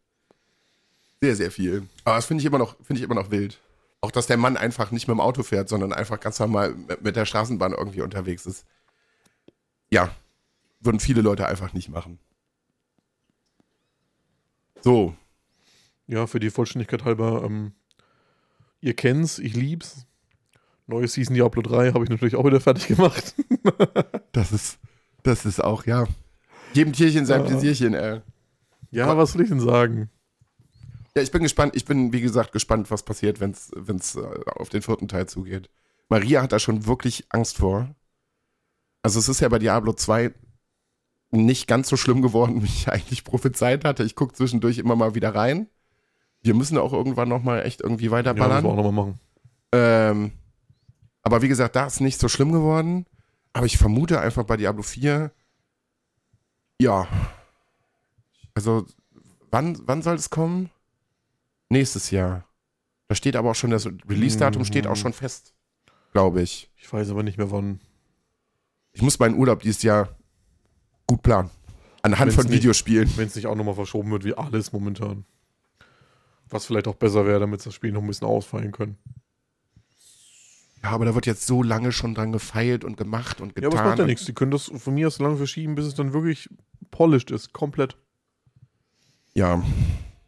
[1.23, 1.89] Sehr, sehr viel.
[2.05, 3.59] Aber das finde ich immer noch, finde ich immer noch wild.
[4.03, 7.17] Auch, dass der Mann einfach nicht mit dem Auto fährt, sondern einfach ganz normal mit
[7.17, 8.67] der Straßenbahn irgendwie unterwegs ist.
[9.89, 10.11] Ja,
[10.81, 12.19] würden viele Leute einfach nicht machen.
[14.87, 15.17] So,
[16.07, 17.73] ja, für die Vollständigkeit halber, ähm,
[18.81, 20.07] ihr kennt's, ich lieb's.
[20.87, 23.35] Neue Season Diablo 3 habe ich natürlich auch wieder fertig gemacht.
[24.31, 24.79] das ist,
[25.25, 26.07] das ist auch, ja.
[26.73, 27.99] Jedem Tierchen sein Ja.
[27.99, 28.21] Ey.
[28.93, 30.09] ja, was soll ich denn sagen?
[31.17, 31.75] Ja, ich bin gespannt.
[31.75, 35.69] Ich bin, wie gesagt, gespannt, was passiert, wenn es äh, auf den vierten Teil zugeht.
[36.09, 37.93] Maria hat da schon wirklich Angst vor.
[39.03, 40.33] Also es ist ja bei Diablo 2
[41.37, 44.05] nicht ganz so schlimm geworden, wie ich eigentlich prophezeit hatte.
[44.05, 45.69] Ich gucke zwischendurch immer mal wieder rein.
[46.43, 48.65] Wir müssen auch irgendwann noch mal echt irgendwie Ja, müssen weiterballern.
[48.65, 49.21] wir auch nochmal machen.
[49.73, 50.33] Ähm,
[51.23, 53.07] aber wie gesagt, da ist nicht so schlimm geworden.
[53.53, 55.33] Aber ich vermute einfach bei Diablo 4,
[56.81, 57.09] ja.
[58.55, 58.87] Also,
[59.51, 60.71] wann, wann soll es kommen?
[61.69, 62.45] Nächstes Jahr.
[63.09, 65.55] Da steht aber auch schon, das Release-Datum steht auch schon fest,
[66.13, 66.71] glaube ich.
[66.77, 67.81] Ich weiß aber nicht mehr wann.
[68.93, 70.09] Ich muss meinen Urlaub dieses Jahr
[71.07, 71.51] gut planen.
[72.03, 73.11] Anhand Wenn's von nicht- Videospielen.
[73.17, 75.25] Wenn es nicht auch nochmal verschoben wird, wie alles momentan.
[76.49, 78.97] Was vielleicht auch besser wäre, damit das Spiel noch ein bisschen ausfallen können.
[80.83, 83.67] Ja, aber da wird jetzt so lange schon dran gefeilt und gemacht und Ja, getan.
[83.73, 84.25] aber es macht ja nichts.
[84.27, 86.49] Die können das von mir aus so lange verschieben, bis es dann wirklich
[86.93, 87.97] polished ist, komplett.
[89.35, 89.63] Ja.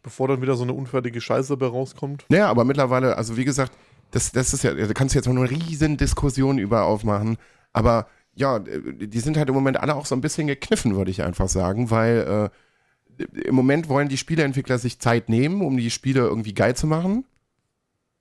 [0.03, 2.24] Bevor dann wieder so eine unfertige Scheiße dabei rauskommt.
[2.29, 3.72] Naja, aber mittlerweile, also wie gesagt,
[4.11, 7.37] das, das ist ja, da kannst du jetzt noch eine riesen Diskussion über aufmachen.
[7.72, 8.09] Aber
[8.39, 11.49] ja, die sind halt im Moment alle auch so ein bisschen gekniffen, würde ich einfach
[11.49, 12.51] sagen, weil
[13.18, 16.86] äh, im Moment wollen die Spieleentwickler sich Zeit nehmen, um die Spiele irgendwie geil zu
[16.86, 17.24] machen.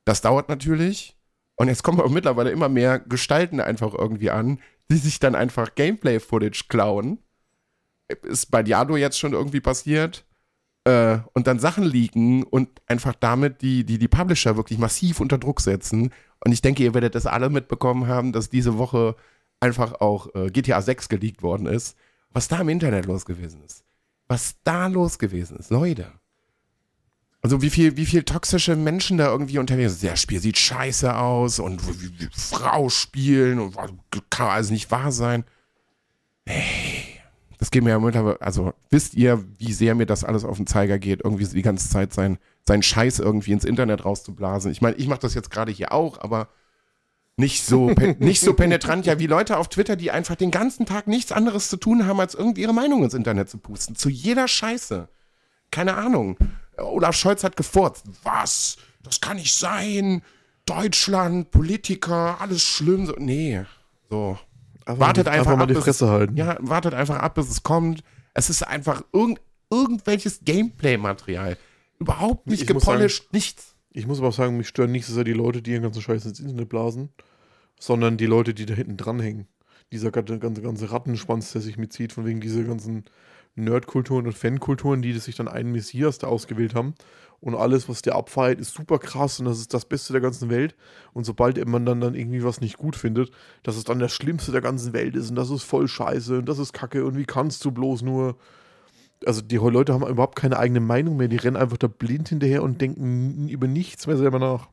[0.05, 1.15] Das dauert natürlich.
[1.55, 4.59] Und jetzt kommen auch mittlerweile immer mehr Gestalten einfach irgendwie an,
[4.89, 7.19] die sich dann einfach Gameplay-Footage klauen.
[8.23, 10.25] Ist bei Diablo jetzt schon irgendwie passiert
[10.85, 15.37] äh, und dann Sachen leaken und einfach damit die, die, die Publisher wirklich massiv unter
[15.37, 16.11] Druck setzen.
[16.43, 19.15] Und ich denke, ihr werdet das alle mitbekommen haben, dass diese Woche
[19.59, 21.97] einfach auch äh, GTA 6 geleakt worden ist.
[22.31, 23.83] Was da im Internet los gewesen ist.
[24.27, 26.11] was da los gewesen ist, Leute.
[27.41, 30.11] Also wie viel, wie viel toxische Menschen da irgendwie unterwegs sind.
[30.11, 33.77] Der Spiel sieht scheiße aus und wie, wie Frau spielen und
[34.29, 35.45] kann also nicht wahr sein.
[36.45, 37.21] Hey,
[37.57, 40.67] das geht mir ja mittlerweile, also wisst ihr, wie sehr mir das alles auf den
[40.67, 42.37] Zeiger geht, irgendwie die ganze Zeit sein,
[42.67, 44.71] sein Scheiß irgendwie ins Internet rauszublasen.
[44.71, 46.49] Ich meine, ich mache das jetzt gerade hier auch, aber
[47.37, 51.07] nicht so, nicht so penetrant, ja, wie Leute auf Twitter, die einfach den ganzen Tag
[51.07, 53.95] nichts anderes zu tun haben, als irgendwie ihre Meinung ins Internet zu pusten.
[53.95, 55.07] Zu jeder Scheiße.
[55.71, 56.37] Keine Ahnung.
[56.77, 58.05] Olaf Scholz hat gefurzt.
[58.23, 58.77] Was?
[59.03, 60.21] Das kann nicht sein.
[60.65, 63.05] Deutschland, Politiker, alles schlimm.
[63.05, 63.63] So, nee.
[64.09, 64.37] So.
[64.85, 66.37] Aber wartet einfach, mal ab, die bis Fresse es, halten.
[66.37, 68.03] Ja, wartet einfach ab, bis es kommt.
[68.33, 71.57] Es ist einfach irgend, irgendwelches Gameplay-Material.
[71.99, 73.75] Überhaupt nicht Ich gepolished, nichts.
[73.91, 76.01] Ich muss aber auch sagen, mich stören nicht so sehr die Leute, die ihren ganzen
[76.01, 77.09] Scheiß ins Internet blasen,
[77.79, 79.47] sondern die Leute, die da hinten dranhängen.
[79.91, 83.05] Dieser ganze, ganze, Rattenschwanz, der sich mitzieht, von wegen dieser ganzen
[83.55, 86.93] Nerdkulturen und Fankulturen, die sich dann einen Messias da ausgewählt haben.
[87.39, 90.49] Und alles, was der abfeiert, ist super krass und das ist das Beste der ganzen
[90.49, 90.75] Welt.
[91.13, 93.31] Und sobald man dann, dann irgendwie was nicht gut findet,
[93.63, 96.49] dass es dann das Schlimmste der ganzen Welt ist und das ist voll scheiße und
[96.49, 98.37] das ist kacke und wie kannst du bloß nur.
[99.25, 102.61] Also die Leute haben überhaupt keine eigene Meinung mehr, die rennen einfach da blind hinterher
[102.61, 104.69] und denken über nichts mehr selber nach.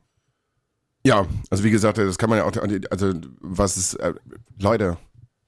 [1.07, 2.53] Ja, also wie gesagt, das kann man ja auch,
[2.91, 4.15] also was ist, äh,
[4.59, 4.97] Leute,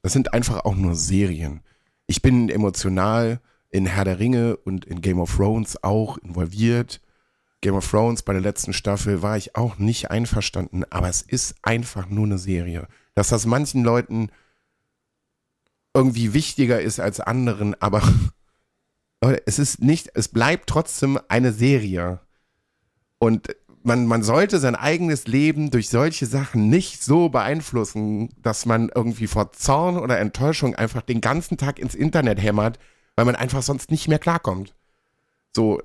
[0.03, 1.61] das sind einfach auch nur Serien.
[2.05, 7.01] Ich bin emotional in Herr der Ringe und in Game of Thrones auch involviert.
[7.61, 11.55] Game of Thrones bei der letzten Staffel war ich auch nicht einverstanden, aber es ist
[11.63, 12.87] einfach nur eine Serie.
[13.15, 14.29] Dass das manchen Leuten
[15.95, 18.03] irgendwie wichtiger ist als anderen, aber
[19.23, 22.19] Leute, es ist nicht, es bleibt trotzdem eine Serie.
[23.17, 28.89] Und man, man sollte sein eigenes Leben durch solche Sachen nicht so beeinflussen, dass man
[28.93, 32.79] irgendwie vor Zorn oder Enttäuschung einfach den ganzen Tag ins Internet hämmert,
[33.15, 34.73] weil man einfach sonst nicht mehr klarkommt.
[35.55, 35.81] So,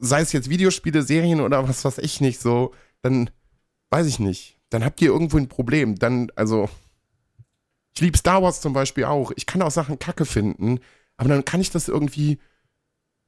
[0.00, 3.30] sei es jetzt Videospiele, Serien oder was weiß ich nicht, so, dann
[3.90, 4.58] weiß ich nicht.
[4.70, 5.98] Dann habt ihr irgendwo ein Problem.
[5.98, 6.68] Dann, also,
[7.94, 9.32] ich liebe Star Wars zum Beispiel auch.
[9.36, 10.80] Ich kann auch Sachen kacke finden,
[11.16, 12.38] aber dann kann ich das irgendwie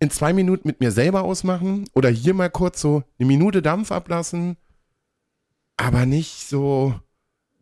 [0.02, 3.92] in zwei Minuten mit mir selber ausmachen oder hier mal kurz so eine Minute Dampf
[3.92, 4.56] ablassen,
[5.76, 6.98] aber nicht so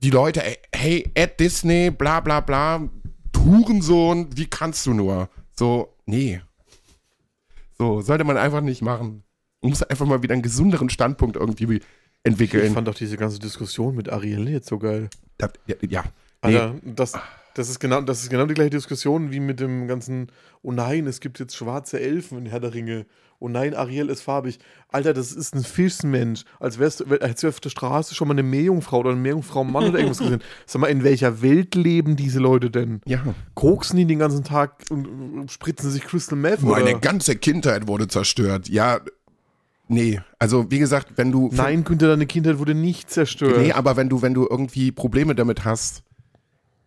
[0.03, 2.88] die Leute, ey, hey, Ed Disney, bla bla bla,
[3.36, 5.28] Hurensohn, wie kannst du nur?
[5.53, 6.41] So, nee.
[7.76, 9.22] So, sollte man einfach nicht machen.
[9.61, 11.80] Man muss einfach mal wieder einen gesünderen Standpunkt irgendwie
[12.22, 12.68] entwickeln.
[12.68, 15.11] Ich fand auch diese ganze Diskussion mit Ariel jetzt so geil.
[15.36, 16.05] Das, ja, ja.
[16.43, 16.57] Nee.
[16.57, 17.12] Alter, das,
[17.55, 20.30] das, ist genau, das ist genau die gleiche Diskussion wie mit dem ganzen,
[20.62, 23.07] oh nein, es gibt jetzt schwarze Elfen in Herr der Ringe.
[23.42, 24.59] Oh nein, Ariel ist farbig.
[24.88, 26.44] Alter, das ist ein Fischmensch.
[26.61, 29.64] Als wärst du, hättest du auf der Straße schon mal eine Meerjungfrau oder eine Meerjungfrau
[29.64, 30.42] Mann oder irgendwas gesehen.
[30.66, 33.01] Sag mal, in welcher Welt leben diese Leute denn?
[33.07, 33.22] Ja.
[33.55, 36.62] Koksen die den ganzen Tag und, und spritzen sich Crystal Meth?
[36.62, 36.98] Meine oder?
[36.98, 38.68] ganze Kindheit wurde zerstört.
[38.68, 39.01] Ja,
[39.88, 40.20] nee.
[40.38, 41.48] Also, wie gesagt, wenn du.
[41.51, 43.57] Nein, Günther, deine Kindheit wurde nicht zerstört.
[43.57, 46.03] Nee, aber wenn du, wenn du irgendwie Probleme damit hast,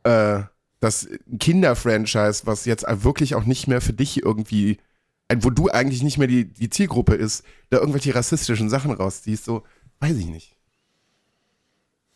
[0.03, 0.41] äh,
[0.84, 4.78] dass ein Kinderfranchise, was jetzt wirklich auch nicht mehr für dich irgendwie,
[5.42, 9.64] wo du eigentlich nicht mehr die, die Zielgruppe ist, da irgendwelche rassistischen Sachen rausziehst, so,
[10.00, 10.56] weiß ich nicht.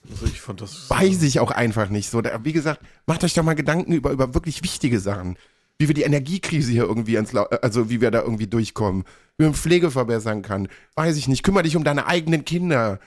[0.10, 0.90] Also ich fand das.
[0.90, 2.10] Weiß ich auch einfach nicht.
[2.10, 5.38] So, da, wie gesagt, macht euch doch mal Gedanken über, über wirklich wichtige Sachen.
[5.80, 9.04] Wie wir die Energiekrise hier irgendwie ins, Lau- also wie wir da irgendwie durchkommen.
[9.38, 10.70] Wie man Pflege verbessern kann.
[10.96, 11.44] Weiß ich nicht.
[11.44, 13.00] Kümmere dich um deine eigenen Kinder.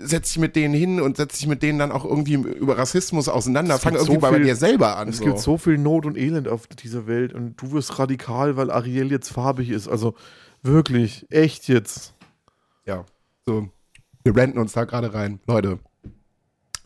[0.00, 3.28] Setz dich mit denen hin und setz dich mit denen dann auch irgendwie über Rassismus
[3.28, 3.78] auseinander.
[3.78, 5.08] Fang irgendwie so bei viel- dir selber an.
[5.08, 5.24] Es so.
[5.24, 9.10] gibt so viel Not und Elend auf dieser Welt und du wirst radikal, weil Ariel
[9.10, 9.88] jetzt farbig ist.
[9.88, 10.14] Also
[10.62, 12.14] wirklich, echt jetzt.
[12.86, 13.04] Ja.
[13.44, 13.68] So.
[14.22, 15.40] Wir renten uns da gerade rein.
[15.46, 15.78] Leute.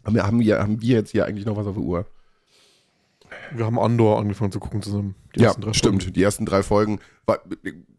[0.04, 2.06] Haben wir, haben, wir, haben wir jetzt hier eigentlich noch was auf der Uhr?
[3.54, 5.14] Wir haben Andor angefangen zu gucken zusammen.
[5.36, 6.02] Die ja, stimmt.
[6.02, 6.12] Folgen.
[6.14, 6.98] Die ersten drei Folgen.
[7.26, 7.40] War,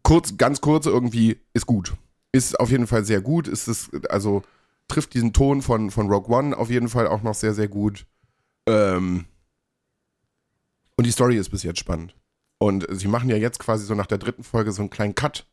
[0.02, 1.94] kurz, ganz kurz irgendwie, ist gut.
[2.32, 3.46] Ist auf jeden Fall sehr gut.
[3.46, 4.42] Ist es, also
[4.88, 8.06] trifft diesen Ton von, von Rogue One auf jeden Fall auch noch sehr, sehr gut.
[8.66, 9.26] Ähm,
[10.96, 12.14] und die Story ist bis jetzt spannend.
[12.58, 15.46] Und sie machen ja jetzt quasi so nach der dritten Folge so einen kleinen Cut.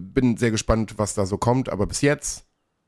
[0.00, 2.46] Bin sehr gespannt, was da so kommt, aber bis jetzt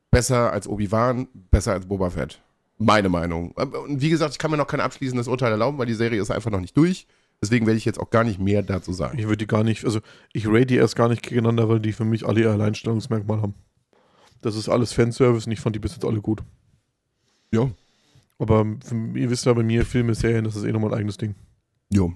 [0.09, 2.41] besser als Obi-Wan, besser als Boba Fett.
[2.77, 3.51] Meine Meinung.
[3.51, 6.31] Und wie gesagt, ich kann mir noch kein abschließendes Urteil erlauben, weil die Serie ist
[6.31, 7.07] einfach noch nicht durch.
[7.41, 9.19] Deswegen werde ich jetzt auch gar nicht mehr dazu sagen.
[9.19, 9.99] Ich würde die gar nicht, also
[10.31, 13.55] ich rate die erst gar nicht gegeneinander, weil die für mich alle ihr Alleinstellungsmerkmal haben.
[14.43, 16.43] Das ist alles Fanservice und ich fand die bis jetzt alle gut.
[17.51, 17.71] Ja.
[18.39, 21.17] Aber für, ihr wisst ja bei mir, Filme, Serien, das ist eh nochmal ein eigenes
[21.17, 21.33] Ding.
[21.89, 22.13] Jo.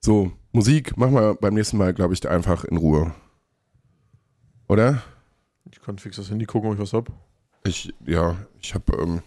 [0.00, 3.14] So, Musik machen wir beim nächsten Mal, glaube ich, einfach in Ruhe.
[4.68, 5.02] Oder?
[5.70, 7.12] Ich kann fix das Handy gucken, ob ich was hab.
[7.64, 9.22] Ich, ja, ich habe ähm,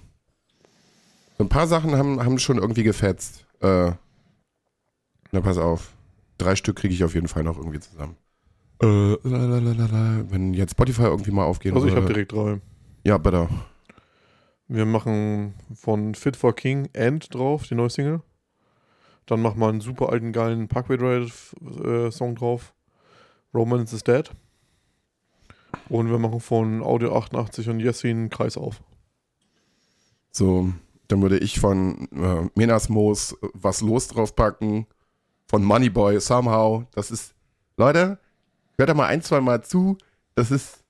[1.38, 3.46] so ein paar Sachen haben, haben schon irgendwie gefetzt.
[3.62, 3.94] Äh,
[5.32, 5.94] na, pass auf.
[6.38, 8.18] drei Stück kriege ich auf jeden Fall noch irgendwie zusammen.
[8.82, 11.74] Äh, lalalala, wenn jetzt Spotify irgendwie mal aufgeht.
[11.74, 12.60] Also ich habe direkt drei.
[13.04, 13.48] Ja, bitte.
[14.68, 18.22] Wir machen von Fit for King End drauf, die neue Single.
[19.28, 22.74] Dann machen wir einen super alten, geilen Parkway Drive äh, Song drauf.
[23.54, 24.30] Romance is Dead.
[25.90, 28.82] Und wir machen von Audio 88 und Jessin Kreis auf.
[30.32, 30.74] So,
[31.08, 34.88] dann würde ich von äh, Menas Moos was los draufpacken.
[35.48, 36.86] Von Moneyboy Somehow.
[36.92, 37.36] Das ist,
[37.78, 38.20] Leute,
[38.78, 39.98] hört da mal ein, zwei Mal zu.
[40.36, 40.84] Das ist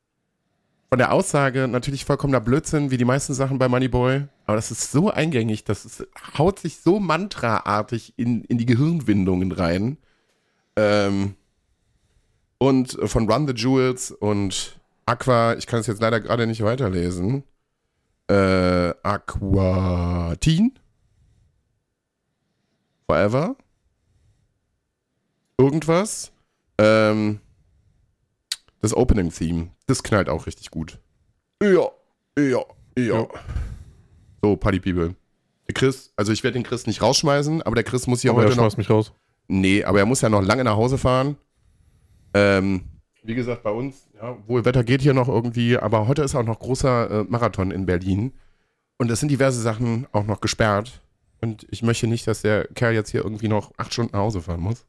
[0.90, 4.28] von der Aussage natürlich vollkommener Blödsinn, wie die meisten Sachen bei Moneyboy.
[4.46, 6.08] Aber das ist so eingängig, das ist,
[6.38, 9.98] haut sich so mantraartig in, in die Gehirnwindungen rein.
[10.76, 11.36] Ähm,
[12.58, 17.44] und von Run the Jewels und Aqua, ich kann es jetzt leider gerade nicht weiterlesen.
[18.28, 20.74] Äh, Aquatin.
[23.08, 23.56] Forever.
[25.58, 26.32] Irgendwas.
[26.78, 27.40] Ähm,
[28.86, 29.70] das Opening-Theme.
[29.88, 31.00] Das knallt auch richtig gut.
[31.62, 31.90] Ja, ja,
[32.38, 32.64] ja.
[32.98, 33.28] Ja.
[34.42, 35.16] So, Party People.
[35.68, 38.42] Der Chris, also ich werde den Chris nicht rausschmeißen, aber der Chris muss hier Aber
[38.42, 38.64] er heute noch.
[38.64, 39.12] schmeißt mich raus.
[39.48, 41.38] Nee, aber er muss ja noch lange nach Hause fahren.
[42.34, 42.84] Ähm,
[43.24, 46.44] wie gesagt, bei uns, ja, wohl Wetter geht hier noch irgendwie, aber heute ist auch
[46.44, 48.34] noch großer äh, Marathon in Berlin.
[48.98, 51.02] Und es sind diverse Sachen auch noch gesperrt.
[51.42, 54.42] Und ich möchte nicht, dass der Kerl jetzt hier irgendwie noch acht Stunden nach Hause
[54.42, 54.86] fahren muss.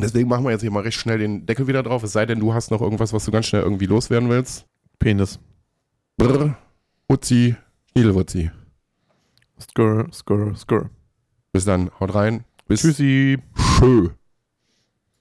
[0.00, 2.02] Deswegen machen wir jetzt hier mal recht schnell den Deckel wieder drauf.
[2.02, 4.66] Es sei denn, du hast noch irgendwas, was du ganz schnell irgendwie loswerden willst.
[4.98, 5.38] Penis.
[6.16, 6.56] Brr,
[7.08, 7.56] Uzi,
[7.92, 8.50] Schniedelwutzi.
[9.60, 10.90] Skr, skr, skr.
[11.52, 12.44] Bis dann, haut rein.
[12.68, 13.38] Bis Tschüssi.
[13.78, 14.10] Schö.